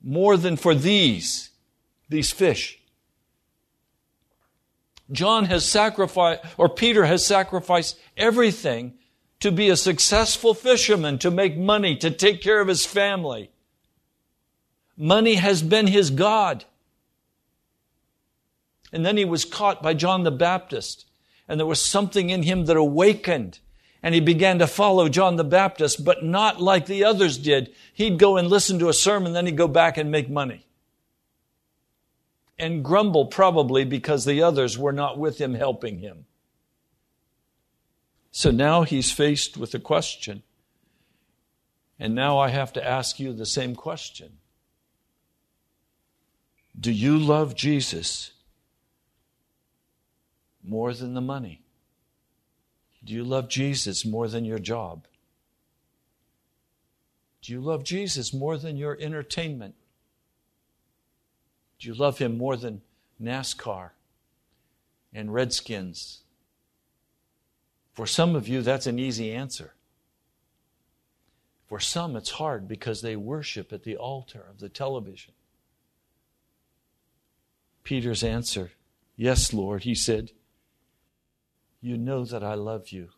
more 0.01 0.35
than 0.35 0.57
for 0.57 0.73
these, 0.73 1.51
these 2.09 2.31
fish? 2.31 2.79
John 5.11 5.45
has 5.45 5.65
sacrificed, 5.65 6.43
or 6.57 6.67
Peter 6.69 7.05
has 7.05 7.25
sacrificed 7.25 7.97
everything 8.17 8.95
to 9.39 9.51
be 9.51 9.69
a 9.69 9.77
successful 9.77 10.53
fisherman, 10.53 11.19
to 11.19 11.31
make 11.31 11.55
money, 11.57 11.95
to 11.97 12.09
take 12.09 12.41
care 12.41 12.59
of 12.59 12.67
his 12.67 12.85
family. 12.85 13.51
Money 14.97 15.35
has 15.35 15.61
been 15.61 15.87
his 15.87 16.09
God. 16.09 16.65
And 18.91 19.05
then 19.05 19.17
he 19.17 19.25
was 19.25 19.45
caught 19.45 19.83
by 19.83 19.93
John 19.93 20.23
the 20.23 20.31
Baptist, 20.31 21.05
and 21.47 21.59
there 21.59 21.67
was 21.67 21.79
something 21.79 22.29
in 22.31 22.43
him 22.43 22.65
that 22.65 22.77
awakened, 22.77 23.59
and 24.03 24.13
he 24.13 24.21
began 24.21 24.59
to 24.59 24.67
follow 24.67 25.09
John 25.09 25.35
the 25.35 25.43
Baptist, 25.43 26.05
but 26.05 26.23
not 26.23 26.61
like 26.61 26.85
the 26.85 27.03
others 27.03 27.37
did. 27.37 27.73
He'd 27.93 28.19
go 28.19 28.37
and 28.37 28.47
listen 28.47 28.79
to 28.79 28.89
a 28.89 28.93
sermon, 28.93 29.33
then 29.33 29.45
he'd 29.45 29.57
go 29.57 29.67
back 29.67 29.97
and 29.97 30.11
make 30.11 30.29
money 30.29 30.67
and 32.59 32.83
grumble 32.83 33.25
probably 33.25 33.85
because 33.85 34.25
the 34.25 34.41
others 34.41 34.77
were 34.77 34.91
not 34.91 35.17
with 35.17 35.39
him 35.39 35.53
helping 35.53 35.99
him. 35.99 36.25
So 38.31 38.51
now 38.51 38.83
he's 38.83 39.11
faced 39.11 39.57
with 39.57 39.73
a 39.73 39.79
question. 39.79 40.43
And 41.99 42.13
now 42.13 42.39
I 42.39 42.49
have 42.49 42.73
to 42.73 42.87
ask 42.87 43.19
you 43.19 43.33
the 43.33 43.45
same 43.45 43.75
question 43.75 44.37
Do 46.79 46.91
you 46.91 47.17
love 47.17 47.55
Jesus 47.55 48.31
more 50.63 50.93
than 50.93 51.13
the 51.13 51.21
money? 51.21 51.61
Do 53.07 53.13
you 53.13 53.23
love 53.23 53.47
Jesus 53.47 54.05
more 54.05 54.27
than 54.27 54.43
your 54.43 54.59
job? 54.59 55.07
Do 57.41 57.53
you 57.53 57.61
love 57.61 57.85
Jesus 57.85 58.33
more 58.33 58.57
than 58.57 58.75
your 58.75 58.97
entertainment? 58.99 59.75
Do 61.79 61.87
you 61.87 61.93
love 61.93 62.17
him 62.17 62.37
more 62.37 62.57
than 62.57 62.81
NASCAR 63.21 63.91
and 65.13 65.33
Redskins? 65.33 66.23
For 67.93 68.05
some 68.05 68.35
of 68.35 68.49
you, 68.49 68.61
that's 68.61 68.87
an 68.87 68.99
easy 68.99 69.31
answer. 69.31 69.73
For 71.67 71.79
some, 71.79 72.17
it's 72.17 72.31
hard 72.31 72.67
because 72.67 73.01
they 73.01 73.15
worship 73.15 73.71
at 73.71 73.83
the 73.83 73.95
altar 73.95 74.45
of 74.49 74.59
the 74.59 74.67
television. 74.67 75.33
Peter's 77.85 78.21
answer, 78.21 78.71
Yes, 79.15 79.53
Lord, 79.53 79.83
he 79.83 79.95
said, 79.95 80.31
You 81.81 81.97
know 81.97 82.25
that 82.25 82.43
I 82.43 82.55
love 82.55 82.89
you. 82.89 83.09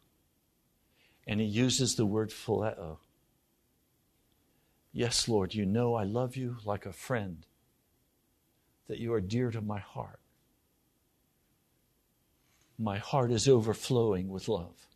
And 1.27 1.39
he 1.39 1.45
uses 1.45 1.95
the 1.95 2.05
word 2.05 2.29
phileo. 2.29 2.97
Yes, 4.91 5.27
Lord, 5.27 5.53
you 5.53 5.65
know 5.65 5.93
I 5.95 6.03
love 6.03 6.35
you 6.35 6.57
like 6.65 6.85
a 6.85 6.93
friend 6.93 7.45
that 8.87 8.97
you 8.97 9.13
are 9.13 9.21
dear 9.21 9.51
to 9.51 9.61
my 9.61 9.79
heart. 9.79 10.19
My 12.77 12.97
heart 12.97 13.31
is 13.31 13.47
overflowing 13.47 14.29
with 14.29 14.47
love. 14.47 14.87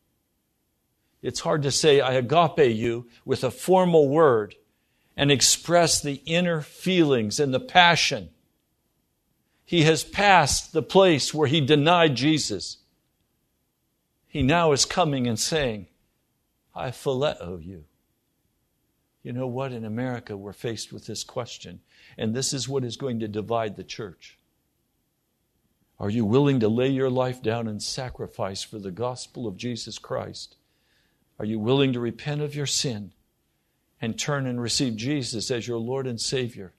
It's 1.21 1.41
hard 1.41 1.63
to 1.63 1.71
say, 1.71 2.01
I 2.01 2.13
agape 2.13 2.75
you 2.75 3.07
with 3.23 3.43
a 3.43 3.51
formal 3.51 4.09
word 4.09 4.55
and 5.15 5.31
express 5.31 6.01
the 6.01 6.21
inner 6.25 6.61
feelings 6.61 7.39
and 7.39 7.53
the 7.53 7.59
passion. 7.59 8.29
He 9.63 9.83
has 9.83 10.03
passed 10.03 10.73
the 10.73 10.81
place 10.81 11.33
where 11.33 11.47
he 11.47 11.61
denied 11.61 12.15
Jesus. 12.15 12.77
He 14.33 14.41
now 14.41 14.71
is 14.71 14.85
coming 14.85 15.27
and 15.27 15.37
saying, 15.37 15.85
I 16.73 16.89
phileo 16.89 17.63
you. 17.63 17.83
You 19.21 19.31
know 19.31 19.45
what? 19.45 19.71
In 19.71 19.85
America, 19.85 20.35
we're 20.35 20.53
faced 20.53 20.91
with 20.91 21.05
this 21.05 21.23
question, 21.23 21.81
and 22.17 22.33
this 22.33 22.51
is 22.51 22.67
what 22.67 22.83
is 22.83 22.97
going 22.97 23.19
to 23.19 23.27
divide 23.27 23.75
the 23.75 23.83
church. 23.83 24.39
Are 25.99 26.09
you 26.09 26.25
willing 26.25 26.59
to 26.61 26.67
lay 26.67 26.87
your 26.87 27.11
life 27.11 27.43
down 27.43 27.67
and 27.67 27.79
sacrifice 27.79 28.63
for 28.63 28.79
the 28.79 28.89
gospel 28.89 29.45
of 29.45 29.55
Jesus 29.55 29.99
Christ? 29.99 30.55
Are 31.37 31.45
you 31.45 31.59
willing 31.59 31.93
to 31.93 31.99
repent 31.99 32.41
of 32.41 32.55
your 32.55 32.65
sin 32.65 33.11
and 34.01 34.17
turn 34.17 34.47
and 34.47 34.59
receive 34.59 34.95
Jesus 34.95 35.51
as 35.51 35.67
your 35.67 35.77
Lord 35.77 36.07
and 36.07 36.19
Savior? 36.19 36.73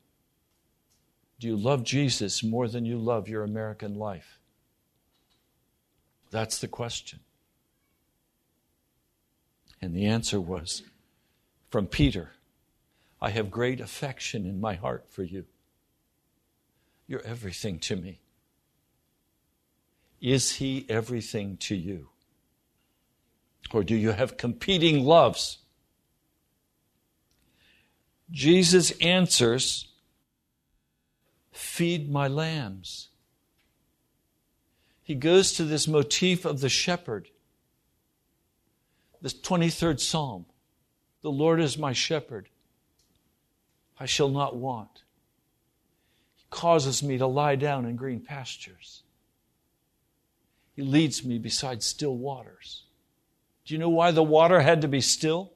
Do 1.38 1.46
you 1.46 1.56
love 1.56 1.84
Jesus 1.84 2.42
more 2.42 2.66
than 2.66 2.84
you 2.84 2.98
love 2.98 3.28
your 3.28 3.44
American 3.44 3.94
life? 3.94 4.40
That's 6.32 6.58
the 6.58 6.66
question. 6.66 7.20
And 9.84 9.94
the 9.94 10.06
answer 10.06 10.40
was 10.40 10.82
from 11.68 11.86
Peter 11.86 12.30
I 13.20 13.28
have 13.28 13.50
great 13.50 13.82
affection 13.82 14.46
in 14.46 14.58
my 14.58 14.76
heart 14.76 15.04
for 15.10 15.22
you. 15.22 15.44
You're 17.06 17.20
everything 17.20 17.78
to 17.80 17.96
me. 17.96 18.20
Is 20.22 20.52
he 20.52 20.86
everything 20.88 21.58
to 21.58 21.74
you? 21.74 22.08
Or 23.72 23.84
do 23.84 23.94
you 23.94 24.12
have 24.12 24.38
competing 24.38 25.04
loves? 25.04 25.58
Jesus 28.30 28.90
answers, 29.02 29.88
Feed 31.52 32.10
my 32.10 32.26
lambs. 32.26 33.10
He 35.02 35.14
goes 35.14 35.52
to 35.52 35.64
this 35.64 35.86
motif 35.86 36.46
of 36.46 36.60
the 36.60 36.70
shepherd, 36.70 37.28
this 39.24 39.32
23rd 39.32 40.00
Psalm. 40.00 40.44
The 41.22 41.30
Lord 41.30 41.58
is 41.58 41.78
my 41.78 41.94
shepherd. 41.94 42.50
I 43.98 44.04
shall 44.04 44.28
not 44.28 44.54
want. 44.54 45.02
He 46.36 46.44
causes 46.50 47.02
me 47.02 47.16
to 47.16 47.26
lie 47.26 47.56
down 47.56 47.86
in 47.86 47.96
green 47.96 48.20
pastures. 48.20 49.02
He 50.76 50.82
leads 50.82 51.24
me 51.24 51.38
beside 51.38 51.82
still 51.82 52.14
waters. 52.14 52.82
Do 53.64 53.72
you 53.72 53.80
know 53.80 53.88
why 53.88 54.10
the 54.10 54.22
water 54.22 54.60
had 54.60 54.82
to 54.82 54.88
be 54.88 55.00
still? 55.00 55.54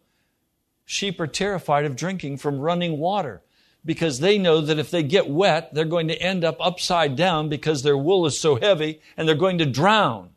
Sheep 0.87 1.21
are 1.21 1.27
terrified 1.27 1.85
of 1.85 1.95
drinking 1.95 2.39
from 2.39 2.61
running 2.61 2.99
water 2.99 3.43
because 3.85 4.21
they 4.21 4.39
know 4.39 4.63
that 4.63 4.79
if 4.79 4.91
they 4.91 5.03
get 5.03 5.29
wet, 5.29 5.75
they're 5.75 5.85
going 5.85 6.09
to 6.09 6.23
end 6.23 6.43
up 6.43 6.57
upside 6.59 7.17
down 7.17 7.51
because 7.51 7.83
their 7.83 7.99
wool 7.99 8.25
is 8.25 8.41
so 8.41 8.57
heavy 8.57 9.03
and 9.19 9.29
they're 9.29 9.35
going 9.35 9.59
to 9.59 9.67
drown. 9.67 10.31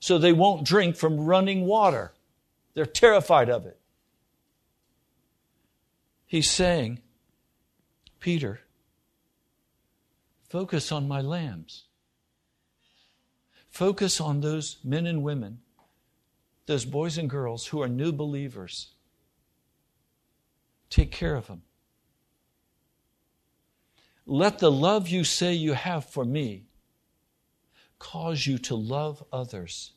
So 0.00 0.18
they 0.18 0.32
won't 0.32 0.64
drink 0.66 0.96
from 0.96 1.18
running 1.18 1.66
water. 1.66 2.12
They're 2.74 2.86
terrified 2.86 3.50
of 3.50 3.66
it. 3.66 3.78
He's 6.26 6.48
saying, 6.48 7.00
Peter, 8.20 8.60
focus 10.48 10.92
on 10.92 11.08
my 11.08 11.20
lambs. 11.20 11.84
Focus 13.70 14.20
on 14.20 14.40
those 14.40 14.76
men 14.84 15.06
and 15.06 15.22
women, 15.22 15.60
those 16.66 16.84
boys 16.84 17.16
and 17.16 17.30
girls 17.30 17.66
who 17.66 17.80
are 17.80 17.88
new 17.88 18.12
believers. 18.12 18.88
Take 20.90 21.10
care 21.10 21.34
of 21.34 21.46
them. 21.46 21.62
let 24.26 24.58
the 24.58 24.70
love 24.70 25.08
you 25.08 25.24
say 25.24 25.54
you 25.54 25.72
have 25.72 26.04
for 26.04 26.24
me 26.24 26.67
cause 27.98 28.46
you 28.46 28.58
to 28.58 28.74
love 28.74 29.24
others 29.32 29.92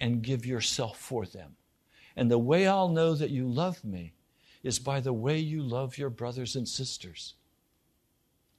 and 0.00 0.22
give 0.22 0.46
yourself 0.46 0.98
for 0.98 1.26
them. 1.26 1.56
And 2.16 2.30
the 2.30 2.38
way 2.38 2.66
I'll 2.66 2.88
know 2.88 3.14
that 3.14 3.30
you 3.30 3.48
love 3.48 3.84
me 3.84 4.12
is 4.62 4.78
by 4.78 5.00
the 5.00 5.12
way 5.12 5.38
you 5.38 5.62
love 5.62 5.98
your 5.98 6.10
brothers 6.10 6.56
and 6.56 6.68
sisters. 6.68 7.34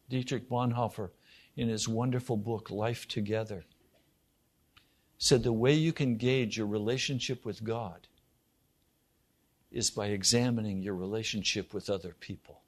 Dietrich 0.10 0.50
Bonhoeffer, 0.50 1.12
in 1.56 1.68
his 1.68 1.88
wonderful 1.88 2.38
book, 2.38 2.72
Life 2.72 3.08
Together, 3.08 3.66
said 5.18 5.44
the 5.44 5.54
way 5.54 5.74
you 5.74 5.92
can 5.92 6.16
gauge 6.16 6.58
your 6.58 6.68
relationship 6.68 7.46
with 7.46 7.64
God 7.64 8.08
is 9.72 9.92
by 9.92 10.08
examining 10.08 10.82
your 10.82 10.96
relationship 10.96 11.74
with 11.74 11.90
other 11.90 12.16
people. 12.20 12.62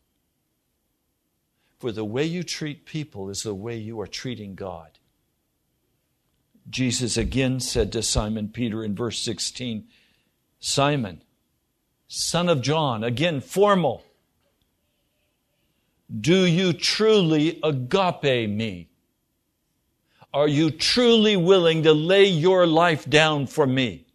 For 1.79 1.91
the 1.91 2.05
way 2.05 2.25
you 2.25 2.43
treat 2.43 2.85
people 2.85 3.29
is 3.29 3.43
the 3.43 3.55
way 3.55 3.77
you 3.77 3.99
are 4.01 4.07
treating 4.07 4.53
God. 4.53 4.99
Jesus 6.71 7.17
again 7.17 7.59
said 7.59 7.91
to 7.91 8.01
Simon 8.01 8.47
Peter 8.47 8.83
in 8.83 8.95
verse 8.95 9.19
16, 9.19 9.83
Simon, 10.59 11.21
son 12.07 12.47
of 12.47 12.61
John, 12.61 13.03
again 13.03 13.41
formal, 13.41 14.03
do 16.19 16.45
you 16.45 16.73
truly 16.73 17.59
agape 17.61 18.49
me? 18.49 18.89
Are 20.33 20.47
you 20.47 20.71
truly 20.71 21.35
willing 21.35 21.83
to 21.83 21.93
lay 21.93 22.25
your 22.25 22.65
life 22.65 23.09
down 23.09 23.47
for 23.47 23.67
me? 23.67 24.05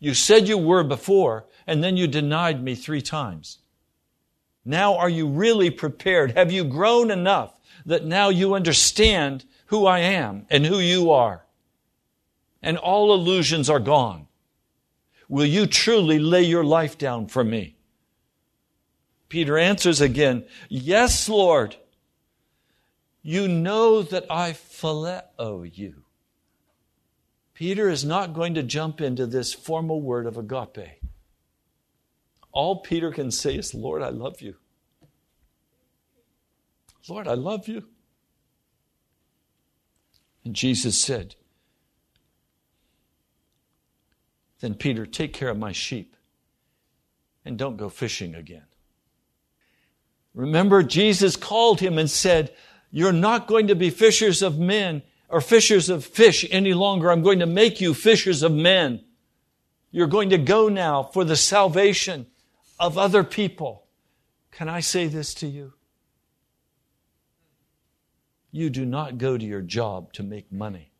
You 0.00 0.14
said 0.14 0.48
you 0.48 0.56
were 0.56 0.84
before, 0.84 1.44
and 1.66 1.84
then 1.84 1.96
you 1.96 2.06
denied 2.06 2.62
me 2.62 2.74
three 2.74 3.02
times. 3.02 3.58
Now 4.64 4.96
are 4.96 5.10
you 5.10 5.26
really 5.26 5.70
prepared? 5.70 6.32
Have 6.32 6.52
you 6.52 6.64
grown 6.64 7.10
enough 7.10 7.58
that 7.84 8.04
now 8.04 8.30
you 8.30 8.54
understand 8.54 9.44
who 9.68 9.86
I 9.86 10.00
am 10.00 10.46
and 10.50 10.66
who 10.66 10.78
you 10.78 11.10
are? 11.10 11.46
And 12.62 12.76
all 12.76 13.14
illusions 13.14 13.70
are 13.70 13.80
gone. 13.80 14.26
Will 15.28 15.46
you 15.46 15.66
truly 15.66 16.18
lay 16.18 16.42
your 16.42 16.64
life 16.64 16.98
down 16.98 17.28
for 17.28 17.44
me? 17.44 17.76
Peter 19.28 19.56
answers 19.56 20.00
again, 20.00 20.44
Yes, 20.68 21.28
Lord. 21.28 21.76
You 23.22 23.46
know 23.46 24.02
that 24.02 24.26
I 24.30 24.52
phileo 24.52 25.70
you. 25.76 26.02
Peter 27.52 27.88
is 27.88 28.04
not 28.04 28.32
going 28.32 28.54
to 28.54 28.62
jump 28.62 29.00
into 29.00 29.26
this 29.26 29.52
formal 29.52 30.00
word 30.00 30.26
of 30.26 30.38
agape 30.38 30.98
all 32.58 32.80
Peter 32.80 33.12
can 33.12 33.30
say 33.30 33.54
is, 33.54 33.74
Lord, 33.74 34.02
I 34.02 34.08
love 34.08 34.40
you. 34.40 34.56
Lord, 37.08 37.28
I 37.28 37.34
love 37.34 37.68
you. 37.68 37.84
Jesus 40.54 41.00
said, 41.00 41.34
Then, 44.60 44.74
Peter, 44.74 45.06
take 45.06 45.32
care 45.32 45.50
of 45.50 45.58
my 45.58 45.72
sheep 45.72 46.16
and 47.44 47.56
don't 47.56 47.76
go 47.76 47.88
fishing 47.88 48.34
again. 48.34 48.64
Remember, 50.34 50.82
Jesus 50.82 51.36
called 51.36 51.80
him 51.80 51.98
and 51.98 52.10
said, 52.10 52.52
You're 52.90 53.12
not 53.12 53.46
going 53.46 53.68
to 53.68 53.74
be 53.74 53.90
fishers 53.90 54.42
of 54.42 54.58
men 54.58 55.02
or 55.28 55.40
fishers 55.40 55.88
of 55.88 56.04
fish 56.04 56.46
any 56.50 56.74
longer. 56.74 57.10
I'm 57.10 57.22
going 57.22 57.38
to 57.40 57.46
make 57.46 57.80
you 57.80 57.94
fishers 57.94 58.42
of 58.42 58.52
men. 58.52 59.04
You're 59.90 60.06
going 60.06 60.30
to 60.30 60.38
go 60.38 60.68
now 60.68 61.02
for 61.02 61.24
the 61.24 61.36
salvation 61.36 62.26
of 62.78 62.98
other 62.98 63.24
people. 63.24 63.86
Can 64.50 64.68
I 64.68 64.80
say 64.80 65.06
this 65.06 65.34
to 65.34 65.46
you? 65.46 65.74
You 68.50 68.70
do 68.70 68.84
not 68.84 69.18
go 69.18 69.36
to 69.36 69.44
your 69.44 69.60
job 69.60 70.12
to 70.14 70.22
make 70.22 70.50
money. 70.50 70.90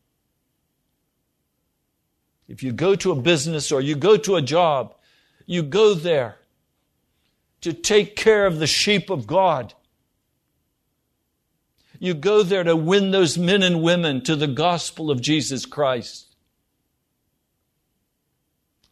If 2.47 2.63
you 2.63 2.71
go 2.71 2.95
to 2.95 3.11
a 3.11 3.15
business 3.15 3.71
or 3.71 3.81
you 3.81 3.95
go 3.95 4.17
to 4.17 4.35
a 4.35 4.41
job, 4.41 4.95
you 5.45 5.63
go 5.63 5.93
there 5.93 6.37
to 7.61 7.73
take 7.73 8.15
care 8.15 8.45
of 8.45 8.59
the 8.59 8.67
sheep 8.67 9.09
of 9.09 9.27
God. 9.27 9.73
You 11.99 12.13
go 12.13 12.43
there 12.43 12.63
to 12.63 12.75
win 12.75 13.11
those 13.11 13.37
men 13.37 13.61
and 13.61 13.83
women 13.83 14.23
to 14.23 14.35
the 14.35 14.47
gospel 14.47 15.11
of 15.11 15.21
Jesus 15.21 15.65
Christ. 15.65 16.27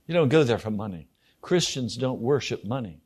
You 0.06 0.14
don't 0.14 0.30
go 0.30 0.44
there 0.44 0.58
for 0.58 0.72
money. 0.72 1.08
Christians 1.42 1.96
don't 1.96 2.20
worship 2.20 2.66
money. 2.66 3.02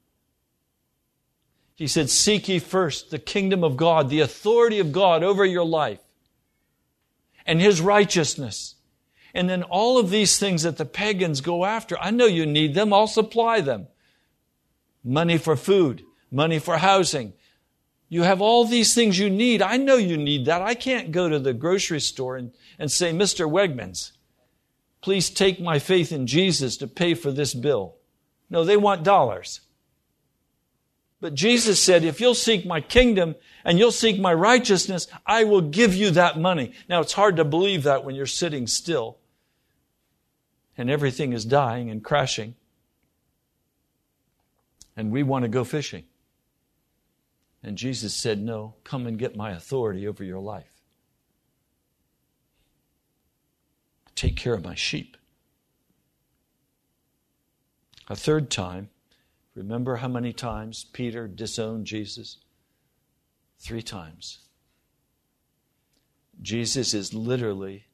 He 1.81 1.87
said, 1.87 2.11
Seek 2.11 2.47
ye 2.47 2.59
first 2.59 3.09
the 3.09 3.17
kingdom 3.17 3.63
of 3.63 3.75
God, 3.75 4.07
the 4.07 4.19
authority 4.19 4.77
of 4.77 4.91
God 4.91 5.23
over 5.23 5.43
your 5.43 5.65
life, 5.65 5.97
and 7.43 7.59
His 7.59 7.81
righteousness. 7.81 8.75
And 9.33 9.49
then 9.49 9.63
all 9.63 9.97
of 9.97 10.11
these 10.11 10.37
things 10.37 10.61
that 10.61 10.77
the 10.77 10.85
pagans 10.85 11.41
go 11.41 11.65
after, 11.65 11.97
I 11.97 12.11
know 12.11 12.27
you 12.27 12.45
need 12.45 12.75
them, 12.75 12.93
I'll 12.93 13.07
supply 13.07 13.61
them. 13.61 13.87
Money 15.03 15.39
for 15.39 15.55
food, 15.55 16.03
money 16.29 16.59
for 16.59 16.77
housing. 16.77 17.33
You 18.09 18.21
have 18.21 18.41
all 18.41 18.63
these 18.63 18.93
things 18.93 19.17
you 19.17 19.31
need. 19.31 19.63
I 19.63 19.77
know 19.77 19.95
you 19.95 20.17
need 20.17 20.45
that. 20.45 20.61
I 20.61 20.75
can't 20.75 21.11
go 21.11 21.29
to 21.29 21.39
the 21.39 21.51
grocery 21.51 22.01
store 22.01 22.37
and, 22.37 22.51
and 22.77 22.91
say, 22.91 23.11
Mr. 23.11 23.49
Wegmans, 23.49 24.11
please 25.01 25.31
take 25.31 25.59
my 25.59 25.79
faith 25.79 26.11
in 26.11 26.27
Jesus 26.27 26.77
to 26.77 26.85
pay 26.85 27.15
for 27.15 27.31
this 27.31 27.55
bill. 27.55 27.95
No, 28.51 28.63
they 28.63 28.77
want 28.77 29.01
dollars. 29.01 29.61
But 31.21 31.35
Jesus 31.35 31.79
said, 31.79 32.03
if 32.03 32.19
you'll 32.19 32.33
seek 32.33 32.65
my 32.65 32.81
kingdom 32.81 33.35
and 33.63 33.77
you'll 33.77 33.91
seek 33.91 34.19
my 34.19 34.33
righteousness, 34.33 35.07
I 35.25 35.43
will 35.43 35.61
give 35.61 35.93
you 35.93 36.09
that 36.11 36.39
money. 36.39 36.73
Now, 36.89 36.99
it's 36.99 37.13
hard 37.13 37.37
to 37.37 37.45
believe 37.45 37.83
that 37.83 38.03
when 38.03 38.15
you're 38.15 38.25
sitting 38.25 38.65
still 38.65 39.19
and 40.77 40.89
everything 40.89 41.31
is 41.31 41.45
dying 41.45 41.91
and 41.91 42.03
crashing. 42.03 42.55
And 44.97 45.11
we 45.11 45.21
want 45.21 45.43
to 45.43 45.49
go 45.49 45.63
fishing. 45.63 46.05
And 47.63 47.77
Jesus 47.77 48.15
said, 48.15 48.41
No, 48.41 48.73
come 48.83 49.05
and 49.05 49.19
get 49.19 49.35
my 49.35 49.51
authority 49.51 50.07
over 50.07 50.23
your 50.23 50.39
life. 50.39 50.81
Take 54.15 54.35
care 54.35 54.55
of 54.55 54.63
my 54.63 54.75
sheep. 54.75 55.17
A 58.07 58.15
third 58.15 58.49
time, 58.49 58.89
remember 59.55 59.97
how 59.97 60.07
many 60.07 60.33
times 60.33 60.85
Peter 60.93 61.27
disowned 61.27 61.85
Jesus? 61.85 62.37
Three 63.59 63.81
times. 63.81 64.39
Jesus 66.41 66.93
is 66.93 67.13
literally 67.13 67.85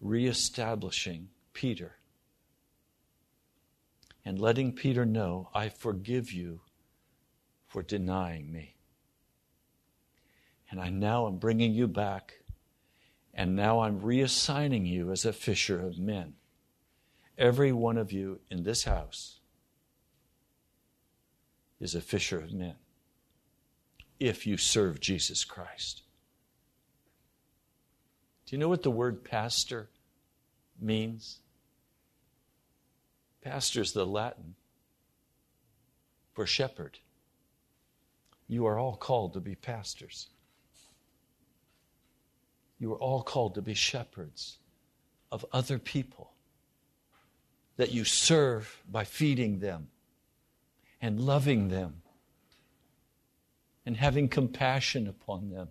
reestablishing 0.00 1.28
Peter 1.52 1.96
and 4.24 4.38
letting 4.38 4.72
Peter 4.72 5.04
know, 5.04 5.48
I 5.54 5.68
forgive 5.68 6.32
you 6.32 6.60
for 7.66 7.82
denying 7.82 8.52
me. 8.52 8.76
And 10.70 10.80
I 10.80 10.88
now 10.88 11.26
am 11.26 11.36
bringing 11.36 11.72
you 11.72 11.86
back, 11.86 12.34
and 13.32 13.54
now 13.54 13.80
I'm 13.80 14.00
reassigning 14.00 14.86
you 14.86 15.12
as 15.12 15.24
a 15.24 15.32
fisher 15.32 15.80
of 15.80 15.98
men 15.98 16.34
every 17.36 17.72
one 17.72 17.98
of 17.98 18.12
you 18.12 18.40
in 18.50 18.62
this 18.62 18.84
house 18.84 19.40
is 21.80 21.94
a 21.94 22.00
fisher 22.00 22.38
of 22.38 22.52
men 22.52 22.76
if 24.20 24.46
you 24.46 24.56
serve 24.56 25.00
Jesus 25.00 25.44
Christ. 25.44 26.02
Do 28.46 28.54
you 28.56 28.60
know 28.60 28.68
what 28.68 28.82
the 28.82 28.90
word 28.90 29.24
pastor 29.24 29.88
means? 30.80 31.38
Pastor 33.42 33.80
is 33.80 33.92
the 33.92 34.06
Latin 34.06 34.54
for 36.32 36.46
shepherd. 36.46 36.98
You 38.48 38.66
are 38.66 38.78
all 38.78 38.96
called 38.96 39.34
to 39.34 39.40
be 39.40 39.54
pastors. 39.54 40.28
You 42.78 42.92
are 42.92 42.98
all 42.98 43.22
called 43.22 43.54
to 43.54 43.62
be 43.62 43.74
shepherds 43.74 44.58
of 45.32 45.44
other 45.52 45.78
people 45.78 46.32
that 47.76 47.92
you 47.92 48.04
serve 48.04 48.82
by 48.90 49.04
feeding 49.04 49.58
them 49.58 49.88
and 51.04 51.20
loving 51.20 51.68
them 51.68 52.00
and 53.84 53.94
having 53.94 54.26
compassion 54.26 55.06
upon 55.06 55.50
them. 55.50 55.68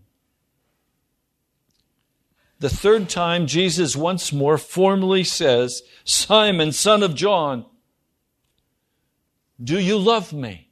The 2.60 2.70
third 2.70 3.10
time, 3.10 3.48
Jesus 3.48 3.96
once 3.96 4.32
more 4.32 4.60
formally 4.60 5.24
says, 5.24 5.82
Simon, 6.04 6.72
son 6.72 7.02
of 7.02 7.16
John, 7.16 7.66
do 9.62 9.80
you 9.80 9.98
love 9.98 10.34
me? 10.34 10.70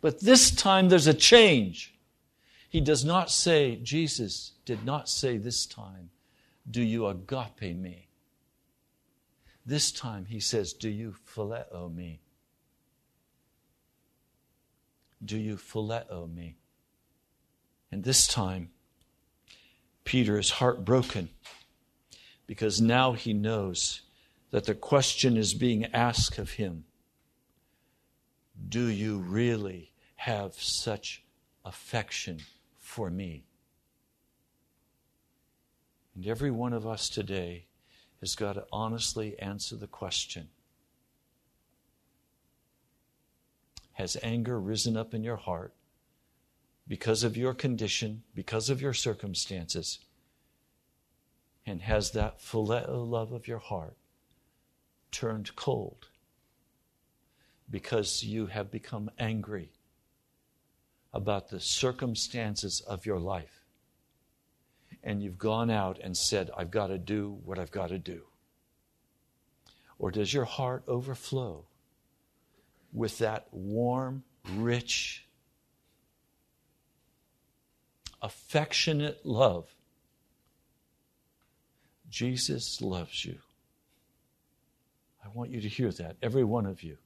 But 0.00 0.20
this 0.20 0.50
time 0.50 0.88
there's 0.88 1.06
a 1.06 1.12
change. 1.12 1.94
He 2.70 2.80
does 2.80 3.04
not 3.04 3.30
say, 3.30 3.76
Jesus 3.76 4.52
did 4.64 4.86
not 4.86 5.06
say 5.06 5.36
this 5.36 5.66
time, 5.66 6.08
Do 6.68 6.80
you 6.80 7.06
agape 7.06 7.76
me? 7.76 8.08
This 9.66 9.92
time 9.92 10.24
he 10.24 10.40
says, 10.40 10.72
Do 10.72 10.88
you 10.88 11.14
phileo 11.28 11.94
me? 11.94 12.20
Do 15.24 15.38
you 15.38 15.56
phileo 15.56 16.32
me? 16.32 16.56
And 17.92 18.04
this 18.04 18.26
time, 18.26 18.70
Peter 20.04 20.38
is 20.38 20.50
heartbroken 20.50 21.30
because 22.46 22.80
now 22.80 23.12
he 23.12 23.32
knows 23.32 24.02
that 24.50 24.64
the 24.64 24.74
question 24.74 25.36
is 25.36 25.54
being 25.54 25.84
asked 25.86 26.38
of 26.38 26.52
him 26.52 26.84
Do 28.68 28.86
you 28.86 29.18
really 29.18 29.92
have 30.16 30.54
such 30.54 31.22
affection 31.64 32.40
for 32.78 33.10
me? 33.10 33.44
And 36.14 36.26
every 36.26 36.50
one 36.50 36.72
of 36.72 36.86
us 36.86 37.08
today 37.08 37.66
has 38.20 38.34
got 38.34 38.54
to 38.54 38.66
honestly 38.72 39.38
answer 39.38 39.76
the 39.76 39.86
question 39.86 40.48
Has 44.00 44.16
anger 44.22 44.58
risen 44.58 44.96
up 44.96 45.12
in 45.12 45.22
your 45.22 45.36
heart 45.36 45.74
because 46.88 47.22
of 47.22 47.36
your 47.36 47.52
condition, 47.52 48.22
because 48.34 48.70
of 48.70 48.80
your 48.80 48.94
circumstances? 48.94 49.98
And 51.66 51.82
has 51.82 52.12
that 52.12 52.40
phileo 52.40 53.06
love 53.06 53.32
of 53.32 53.46
your 53.46 53.58
heart 53.58 53.98
turned 55.12 55.54
cold 55.54 56.08
because 57.70 58.24
you 58.24 58.46
have 58.46 58.70
become 58.70 59.10
angry 59.18 59.70
about 61.12 61.50
the 61.50 61.60
circumstances 61.60 62.80
of 62.80 63.04
your 63.04 63.18
life? 63.18 63.66
And 65.04 65.22
you've 65.22 65.36
gone 65.36 65.68
out 65.68 65.98
and 66.02 66.16
said, 66.16 66.50
I've 66.56 66.70
got 66.70 66.86
to 66.86 66.96
do 66.96 67.38
what 67.44 67.58
I've 67.58 67.70
got 67.70 67.90
to 67.90 67.98
do. 67.98 68.22
Or 69.98 70.10
does 70.10 70.32
your 70.32 70.46
heart 70.46 70.84
overflow 70.88 71.66
with 72.92 73.18
that 73.18 73.46
warm, 73.52 74.24
rich, 74.54 75.26
affectionate 78.22 79.24
love. 79.24 79.74
Jesus 82.08 82.80
loves 82.80 83.24
you. 83.24 83.38
I 85.24 85.28
want 85.32 85.50
you 85.50 85.60
to 85.60 85.68
hear 85.68 85.90
that, 85.92 86.16
every 86.22 86.44
one 86.44 86.66
of 86.66 86.82
you. 86.82 86.96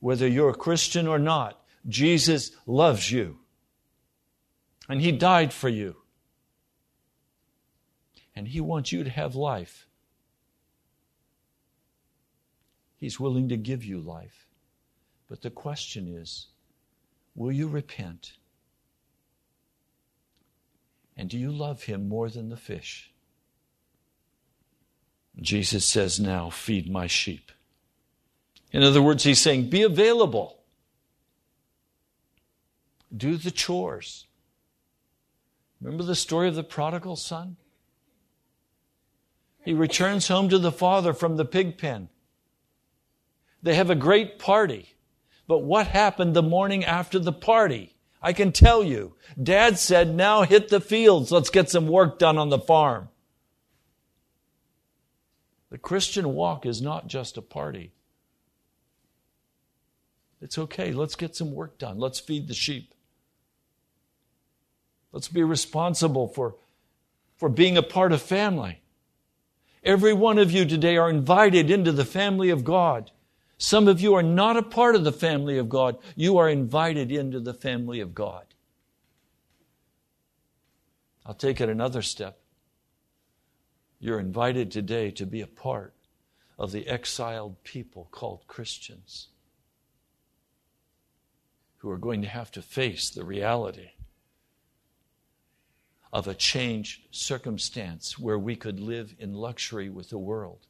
Whether 0.00 0.26
you're 0.26 0.50
a 0.50 0.54
Christian 0.54 1.06
or 1.06 1.18
not, 1.18 1.60
Jesus 1.88 2.50
loves 2.66 3.10
you. 3.10 3.38
And 4.88 5.00
He 5.00 5.12
died 5.12 5.52
for 5.52 5.68
you. 5.68 5.96
And 8.34 8.48
He 8.48 8.60
wants 8.60 8.92
you 8.92 9.04
to 9.04 9.10
have 9.10 9.34
life. 9.34 9.86
He's 12.96 13.20
willing 13.20 13.48
to 13.50 13.56
give 13.56 13.84
you 13.84 14.00
life. 14.00 14.47
But 15.28 15.42
the 15.42 15.50
question 15.50 16.08
is 16.08 16.46
will 17.34 17.52
you 17.52 17.68
repent? 17.68 18.32
And 21.16 21.28
do 21.28 21.36
you 21.36 21.50
love 21.50 21.82
him 21.82 22.08
more 22.08 22.30
than 22.30 22.48
the 22.48 22.56
fish? 22.56 23.12
Jesus 25.40 25.84
says, 25.84 26.18
Now 26.18 26.50
feed 26.50 26.90
my 26.90 27.06
sheep. 27.06 27.52
In 28.72 28.82
other 28.82 29.02
words, 29.02 29.24
he's 29.24 29.40
saying, 29.40 29.70
Be 29.70 29.82
available. 29.82 30.58
Do 33.14 33.36
the 33.36 33.50
chores. 33.50 34.26
Remember 35.80 36.04
the 36.04 36.14
story 36.14 36.48
of 36.48 36.54
the 36.54 36.64
prodigal 36.64 37.16
son? 37.16 37.56
He 39.64 39.72
returns 39.72 40.28
home 40.28 40.48
to 40.48 40.58
the 40.58 40.72
father 40.72 41.12
from 41.12 41.36
the 41.36 41.44
pig 41.44 41.78
pen. 41.78 42.08
They 43.62 43.74
have 43.74 43.90
a 43.90 43.94
great 43.94 44.38
party. 44.38 44.94
But 45.48 45.60
what 45.60 45.88
happened 45.88 46.36
the 46.36 46.42
morning 46.42 46.84
after 46.84 47.18
the 47.18 47.32
party? 47.32 47.96
I 48.22 48.32
can 48.32 48.52
tell 48.52 48.84
you. 48.84 49.14
Dad 49.42 49.78
said, 49.78 50.14
now 50.14 50.42
hit 50.42 50.68
the 50.68 50.80
fields. 50.80 51.32
Let's 51.32 51.50
get 51.50 51.70
some 51.70 51.88
work 51.88 52.18
done 52.18 52.36
on 52.36 52.50
the 52.50 52.58
farm. 52.58 53.08
The 55.70 55.78
Christian 55.78 56.34
walk 56.34 56.66
is 56.66 56.82
not 56.82 57.08
just 57.08 57.36
a 57.36 57.42
party. 57.42 57.92
It's 60.40 60.58
okay. 60.58 60.92
Let's 60.92 61.16
get 61.16 61.34
some 61.34 61.52
work 61.52 61.78
done. 61.78 61.98
Let's 61.98 62.20
feed 62.20 62.46
the 62.46 62.54
sheep. 62.54 62.94
Let's 65.12 65.28
be 65.28 65.42
responsible 65.42 66.28
for, 66.28 66.56
for 67.38 67.48
being 67.48 67.76
a 67.76 67.82
part 67.82 68.12
of 68.12 68.20
family. 68.20 68.82
Every 69.82 70.12
one 70.12 70.38
of 70.38 70.52
you 70.52 70.66
today 70.66 70.98
are 70.98 71.08
invited 71.08 71.70
into 71.70 71.92
the 71.92 72.04
family 72.04 72.50
of 72.50 72.64
God. 72.64 73.10
Some 73.58 73.88
of 73.88 74.00
you 74.00 74.14
are 74.14 74.22
not 74.22 74.56
a 74.56 74.62
part 74.62 74.94
of 74.94 75.02
the 75.02 75.12
family 75.12 75.58
of 75.58 75.68
God. 75.68 75.98
You 76.14 76.38
are 76.38 76.48
invited 76.48 77.10
into 77.10 77.40
the 77.40 77.52
family 77.52 77.98
of 77.98 78.14
God. 78.14 78.44
I'll 81.26 81.34
take 81.34 81.60
it 81.60 81.68
another 81.68 82.00
step. 82.00 82.38
You're 83.98 84.20
invited 84.20 84.70
today 84.70 85.10
to 85.10 85.26
be 85.26 85.40
a 85.40 85.46
part 85.48 85.92
of 86.56 86.70
the 86.70 86.86
exiled 86.86 87.62
people 87.64 88.08
called 88.12 88.46
Christians 88.46 89.28
who 91.78 91.90
are 91.90 91.98
going 91.98 92.22
to 92.22 92.28
have 92.28 92.52
to 92.52 92.62
face 92.62 93.10
the 93.10 93.24
reality 93.24 93.90
of 96.12 96.28
a 96.28 96.34
changed 96.34 97.02
circumstance 97.10 98.18
where 98.18 98.38
we 98.38 98.54
could 98.54 98.78
live 98.78 99.14
in 99.18 99.34
luxury 99.34 99.90
with 99.90 100.10
the 100.10 100.18
world 100.18 100.67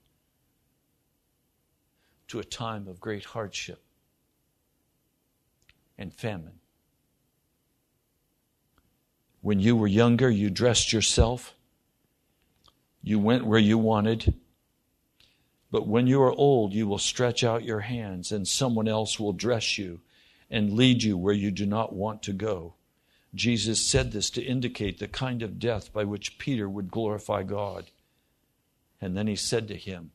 to 2.29 2.39
a 2.39 2.45
time 2.45 2.87
of 2.89 3.01
great 3.01 3.25
hardship 3.25 3.83
and 5.97 6.13
famine. 6.13 6.61
When 9.41 9.61
you 9.61 9.77
were 9.77 9.87
younger, 9.87 10.31
you 10.31 10.51
dressed 10.51 10.93
yourself, 10.93 11.55
you 13.03 13.19
went 13.19 13.47
where 13.47 13.59
you 13.59 13.79
wanted. 13.79 14.35
But 15.71 15.87
when 15.87 16.07
you 16.07 16.23
are 16.23 16.33
old, 16.33 16.73
you 16.73 16.87
will 16.87 16.99
stretch 16.99 17.45
out 17.45 17.65
your 17.65 17.81
hands, 17.81 18.33
and 18.33 18.49
someone 18.49 18.89
else 18.89 19.21
will 19.21 19.33
dress 19.33 19.77
you 19.77 20.01
and 20.51 20.73
lead 20.73 21.03
you 21.03 21.17
where 21.17 21.35
you 21.35 21.51
do 21.51 21.67
not 21.67 21.95
want 21.95 22.23
to 22.23 22.33
go. 22.33 22.75
Jesus 23.35 23.81
said 23.81 24.13
this 24.13 24.31
to 24.31 24.43
indicate 24.43 24.99
the 24.99 25.09
kind 25.09 25.43
of 25.43 25.59
death 25.59 25.93
by 25.93 26.05
which 26.05 26.39
Peter 26.39 26.69
would 26.69 26.91
glorify 26.91 27.43
God. 27.43 27.91
And 29.01 29.17
then 29.17 29.27
he 29.27 29.37
said 29.37 29.69
to 29.69 29.77
him, 29.77 30.11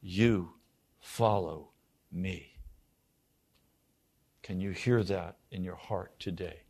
You 0.00 0.54
follow 1.02 1.68
me. 2.10 2.52
Can 4.42 4.60
you 4.60 4.70
hear 4.70 5.02
that 5.04 5.36
in 5.50 5.62
your 5.62 5.76
heart 5.76 6.18
today? 6.18 6.60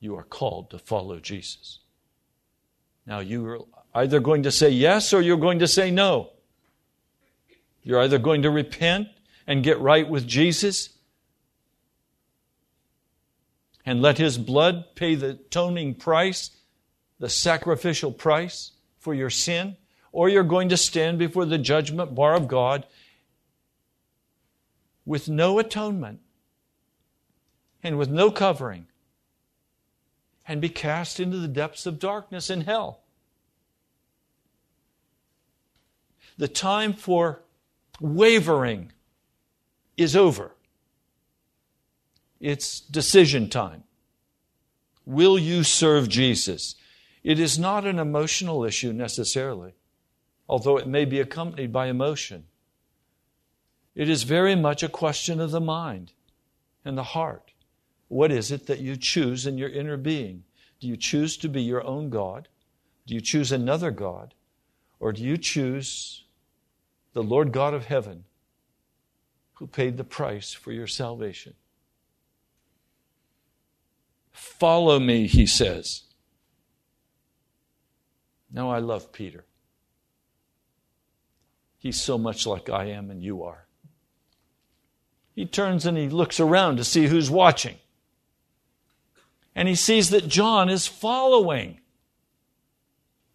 You 0.00 0.16
are 0.16 0.24
called 0.24 0.70
to 0.70 0.78
follow 0.78 1.20
Jesus. 1.20 1.78
Now, 3.06 3.20
you 3.20 3.46
are 3.46 3.60
either 4.02 4.18
going 4.18 4.42
to 4.42 4.50
say 4.50 4.70
yes 4.70 5.12
or 5.12 5.20
you're 5.20 5.36
going 5.36 5.60
to 5.60 5.68
say 5.68 5.90
no. 5.90 6.30
You're 7.82 8.00
either 8.00 8.18
going 8.18 8.42
to 8.42 8.50
repent 8.50 9.08
and 9.46 9.62
get 9.62 9.78
right 9.78 10.08
with 10.08 10.26
Jesus 10.26 10.90
and 13.84 14.00
let 14.00 14.16
His 14.16 14.38
blood 14.38 14.94
pay 14.94 15.14
the 15.14 15.30
atoning 15.30 15.94
price, 15.94 16.50
the 17.18 17.28
sacrificial 17.28 18.10
price 18.10 18.72
for 18.98 19.14
your 19.14 19.30
sin, 19.30 19.76
or 20.14 20.28
you're 20.28 20.44
going 20.44 20.68
to 20.68 20.76
stand 20.76 21.18
before 21.18 21.44
the 21.44 21.58
judgment 21.58 22.14
bar 22.14 22.34
of 22.34 22.46
God 22.46 22.86
with 25.04 25.28
no 25.28 25.58
atonement 25.58 26.20
and 27.82 27.98
with 27.98 28.08
no 28.08 28.30
covering 28.30 28.86
and 30.46 30.60
be 30.60 30.68
cast 30.68 31.18
into 31.18 31.38
the 31.38 31.48
depths 31.48 31.84
of 31.84 31.98
darkness 31.98 32.48
in 32.48 32.60
hell. 32.60 33.00
The 36.38 36.46
time 36.46 36.92
for 36.92 37.42
wavering 38.00 38.92
is 39.96 40.14
over. 40.14 40.52
It's 42.38 42.78
decision 42.78 43.48
time. 43.50 43.82
Will 45.04 45.40
you 45.40 45.64
serve 45.64 46.08
Jesus? 46.08 46.76
It 47.24 47.40
is 47.40 47.58
not 47.58 47.84
an 47.84 47.98
emotional 47.98 48.64
issue 48.64 48.92
necessarily 48.92 49.74
although 50.48 50.76
it 50.76 50.86
may 50.86 51.04
be 51.04 51.20
accompanied 51.20 51.72
by 51.72 51.86
emotion. 51.86 52.44
It 53.94 54.08
is 54.08 54.24
very 54.24 54.54
much 54.54 54.82
a 54.82 54.88
question 54.88 55.40
of 55.40 55.50
the 55.50 55.60
mind 55.60 56.12
and 56.84 56.98
the 56.98 57.02
heart. 57.02 57.52
What 58.08 58.30
is 58.30 58.50
it 58.50 58.66
that 58.66 58.80
you 58.80 58.96
choose 58.96 59.46
in 59.46 59.58
your 59.58 59.68
inner 59.68 59.96
being? 59.96 60.44
Do 60.80 60.88
you 60.88 60.96
choose 60.96 61.36
to 61.38 61.48
be 61.48 61.62
your 61.62 61.84
own 61.84 62.10
God? 62.10 62.48
Do 63.06 63.14
you 63.14 63.20
choose 63.20 63.52
another 63.52 63.90
God? 63.90 64.34
Or 65.00 65.12
do 65.12 65.22
you 65.22 65.36
choose 65.36 66.24
the 67.12 67.22
Lord 67.22 67.52
God 67.52 67.74
of 67.74 67.86
heaven 67.86 68.24
who 69.54 69.66
paid 69.66 69.96
the 69.96 70.04
price 70.04 70.52
for 70.52 70.72
your 70.72 70.86
salvation? 70.86 71.54
Follow 74.32 74.98
me, 74.98 75.26
he 75.26 75.46
says. 75.46 76.02
Now 78.52 78.70
I 78.70 78.78
love 78.78 79.12
Peter. 79.12 79.44
He's 81.84 82.00
so 82.00 82.16
much 82.16 82.46
like 82.46 82.70
I 82.70 82.86
am 82.86 83.10
and 83.10 83.22
you 83.22 83.42
are. 83.42 83.66
He 85.34 85.44
turns 85.44 85.84
and 85.84 85.98
he 85.98 86.08
looks 86.08 86.40
around 86.40 86.78
to 86.78 86.84
see 86.84 87.08
who's 87.08 87.30
watching. 87.30 87.76
And 89.54 89.68
he 89.68 89.74
sees 89.74 90.08
that 90.08 90.26
John 90.26 90.70
is 90.70 90.86
following, 90.86 91.80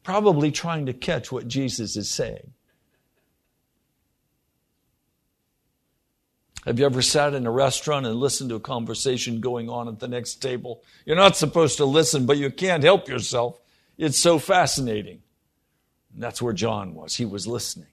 probably 0.01 0.49
trying 0.49 0.87
to 0.87 0.93
catch 0.93 1.31
what 1.31 1.47
Jesus 1.47 1.95
is 1.95 2.09
saying. 2.09 2.53
Have 6.65 6.79
you 6.79 6.87
ever 6.87 7.03
sat 7.03 7.35
in 7.35 7.45
a 7.45 7.51
restaurant 7.51 8.07
and 8.07 8.15
listened 8.15 8.49
to 8.49 8.55
a 8.55 8.59
conversation 8.59 9.41
going 9.41 9.69
on 9.69 9.87
at 9.87 9.99
the 9.99 10.07
next 10.07 10.41
table? 10.41 10.81
You're 11.05 11.15
not 11.15 11.37
supposed 11.37 11.77
to 11.77 11.85
listen, 11.85 12.25
but 12.25 12.37
you 12.37 12.49
can't 12.49 12.81
help 12.81 13.09
yourself. 13.09 13.59
It's 13.95 14.17
so 14.17 14.39
fascinating. 14.39 15.21
And 16.15 16.23
that's 16.23 16.41
where 16.41 16.53
John 16.53 16.95
was. 16.95 17.15
He 17.15 17.25
was 17.25 17.45
listening. 17.45 17.85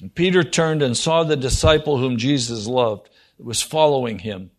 And 0.00 0.14
Peter 0.14 0.44
turned 0.44 0.82
and 0.82 0.96
saw 0.96 1.24
the 1.24 1.36
disciple 1.36 1.98
whom 1.98 2.16
Jesus 2.16 2.66
loved 2.66 3.08
was 3.38 3.62
following 3.62 4.18
him. 4.18 4.50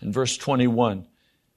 In 0.00 0.12
verse 0.12 0.36
21, 0.36 1.06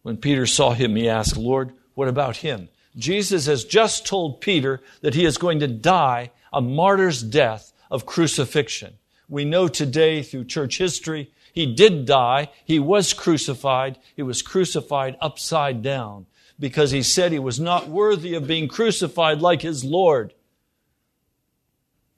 when 0.04 0.18
Peter 0.18 0.46
saw 0.46 0.72
him, 0.72 0.96
he 0.96 1.10
asked, 1.10 1.38
Lord, 1.38 1.74
what 1.96 2.08
about 2.08 2.38
him? 2.38 2.70
Jesus 2.96 3.48
has 3.48 3.66
just 3.66 4.06
told 4.06 4.40
Peter 4.40 4.82
that 5.02 5.16
he 5.16 5.26
is 5.26 5.38
going 5.38 5.60
to 5.60 5.68
die 5.68 6.32
a 6.54 6.62
martyr's 6.62 7.22
death 7.22 7.74
of 7.90 8.06
crucifixion. 8.06 8.94
We 9.28 9.46
know 9.46 9.68
today 9.68 10.22
through 10.22 10.46
church 10.46 10.78
history, 10.78 11.32
he 11.56 11.74
did 11.74 12.06
die. 12.06 12.52
He 12.66 12.80
was 12.80 13.14
crucified. 13.14 13.98
He 14.16 14.22
was 14.22 14.42
crucified 14.42 15.18
upside 15.20 15.82
down 15.82 16.28
because 16.60 16.92
he 16.92 17.02
said 17.02 17.32
he 17.32 17.40
was 17.40 17.60
not 17.60 17.88
worthy 17.88 18.36
of 18.36 18.46
being 18.46 18.68
crucified 18.68 19.42
like 19.42 19.62
his 19.62 19.84
Lord. 19.84 20.34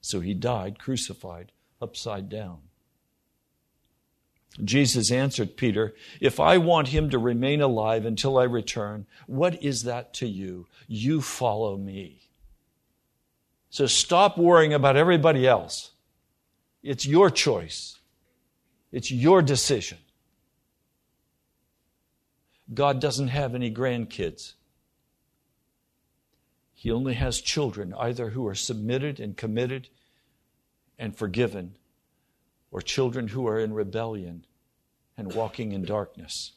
So 0.00 0.20
he 0.20 0.34
died 0.34 0.78
crucified 0.78 1.52
upside 1.80 2.28
down. 2.28 2.58
Jesus 4.64 5.12
answered 5.12 5.56
Peter, 5.56 5.94
If 6.20 6.40
I 6.40 6.58
want 6.58 6.88
him 6.88 7.10
to 7.10 7.18
remain 7.18 7.60
alive 7.60 8.04
until 8.04 8.38
I 8.38 8.44
return, 8.44 9.06
what 9.26 9.62
is 9.62 9.84
that 9.84 10.14
to 10.14 10.26
you? 10.26 10.66
You 10.88 11.20
follow 11.20 11.76
me. 11.76 12.22
So 13.70 13.86
stop 13.86 14.38
worrying 14.38 14.74
about 14.74 14.96
everybody 14.96 15.46
else. 15.46 15.92
It's 16.82 17.06
your 17.06 17.30
choice, 17.30 17.98
it's 18.92 19.10
your 19.10 19.42
decision. 19.42 19.98
God 22.72 23.00
doesn't 23.00 23.28
have 23.28 23.54
any 23.54 23.72
grandkids. 23.72 24.52
He 26.80 26.92
only 26.92 27.14
has 27.14 27.40
children, 27.40 27.92
either 27.94 28.30
who 28.30 28.46
are 28.46 28.54
submitted 28.54 29.18
and 29.18 29.36
committed 29.36 29.88
and 30.96 31.16
forgiven, 31.16 31.76
or 32.70 32.80
children 32.80 33.26
who 33.26 33.48
are 33.48 33.58
in 33.58 33.72
rebellion 33.72 34.46
and 35.16 35.34
walking 35.34 35.72
in 35.72 35.84
darkness. 35.84 36.52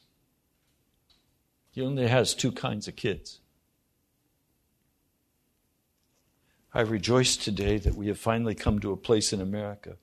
He 1.72 1.82
only 1.82 2.06
has 2.06 2.34
two 2.34 2.52
kinds 2.52 2.86
of 2.86 2.94
kids. 2.94 3.40
I 6.72 6.82
rejoice 6.82 7.36
today 7.36 7.78
that 7.78 7.96
we 7.96 8.06
have 8.06 8.18
finally 8.20 8.54
come 8.54 8.78
to 8.78 8.92
a 8.92 8.96
place 8.96 9.32
in 9.32 9.40
America 9.40 9.96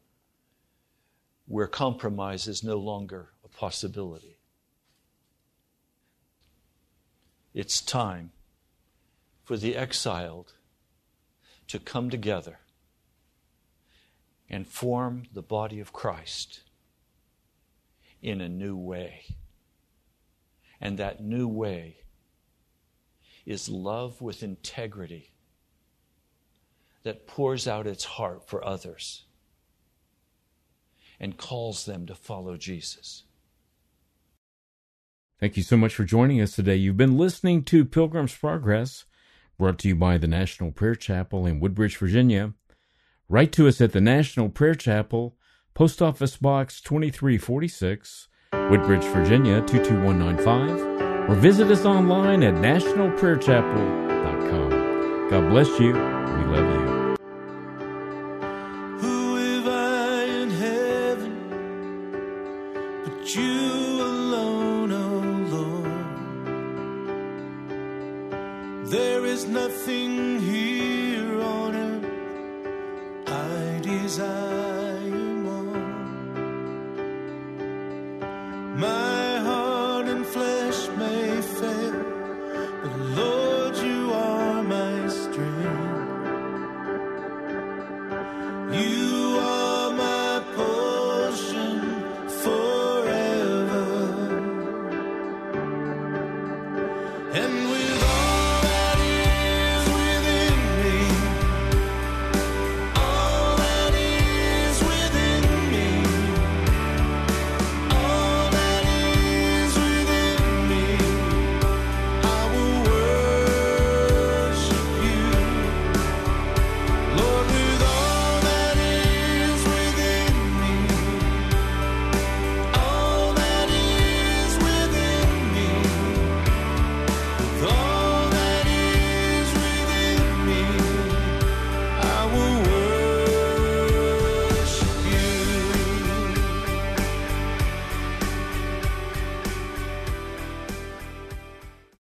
where 1.48 1.66
compromise 1.66 2.46
is 2.46 2.62
no 2.62 2.76
longer 2.76 3.30
a 3.46 3.48
possibility. 3.48 4.36
It's 7.54 7.80
time 7.80 8.32
for 9.50 9.58
the 9.58 9.76
exiled 9.76 10.54
to 11.68 11.80
come 11.80 12.12
together 12.12 12.60
and 14.48 14.68
form 14.68 15.24
the 15.34 15.42
body 15.42 15.80
of 15.80 15.92
Christ 15.92 16.62
in 18.22 18.42
a 18.42 18.48
new 18.48 18.78
way. 18.78 19.24
And 20.80 21.00
that 21.00 21.24
new 21.24 21.48
way 21.48 22.02
is 23.44 23.68
love 23.68 24.22
with 24.22 24.44
integrity 24.44 25.32
that 27.02 27.26
pours 27.26 27.68
out 27.68 27.88
its 27.88 28.06
heart 28.06 28.48
for 28.48 28.64
others 28.64 29.24
and 31.20 31.38
calls 31.38 31.88
them 31.88 32.06
to 32.06 32.14
follow 32.14 32.56
Jesus. 32.56 33.24
Thank 35.40 35.58
you 35.58 35.64
so 35.64 35.76
much 35.76 35.96
for 35.96 36.04
joining 36.04 36.40
us 36.40 36.52
today. 36.52 36.76
You've 36.76 36.98
been 36.98 37.18
listening 37.18 37.64
to 37.64 37.84
Pilgrim's 37.84 38.36
Progress, 38.36 39.06
brought 39.60 39.78
to 39.80 39.90
you 39.90 39.96
by 39.96 40.18
the 40.18 40.26
National 40.26 40.72
Prayer 40.72 40.96
Chapel 40.96 41.46
in 41.46 41.60
Woodbridge, 41.60 41.98
Virginia. 41.98 42.54
Write 43.28 43.52
to 43.52 43.68
us 43.68 43.82
at 43.82 43.92
the 43.92 44.02
National 44.02 44.50
Prayer 44.50 44.74
Chapel, 44.74 45.36
Post 45.76 46.02
Office 46.02 46.36
Box 46.38 46.82
2346, 46.82 48.30
Woodbridge, 48.54 49.04
Virginia 49.04 49.62
22195, 49.62 51.30
or 51.30 51.36
visit 51.36 51.70
us 51.70 51.86
online 51.86 52.42
at 52.42 52.56
nationalprayerchapel.com. 52.56 55.30
God 55.30 55.50
bless 55.50 55.80
you. 55.80 55.94
We 55.94 55.94
love 55.94 56.90
you. 56.90 56.99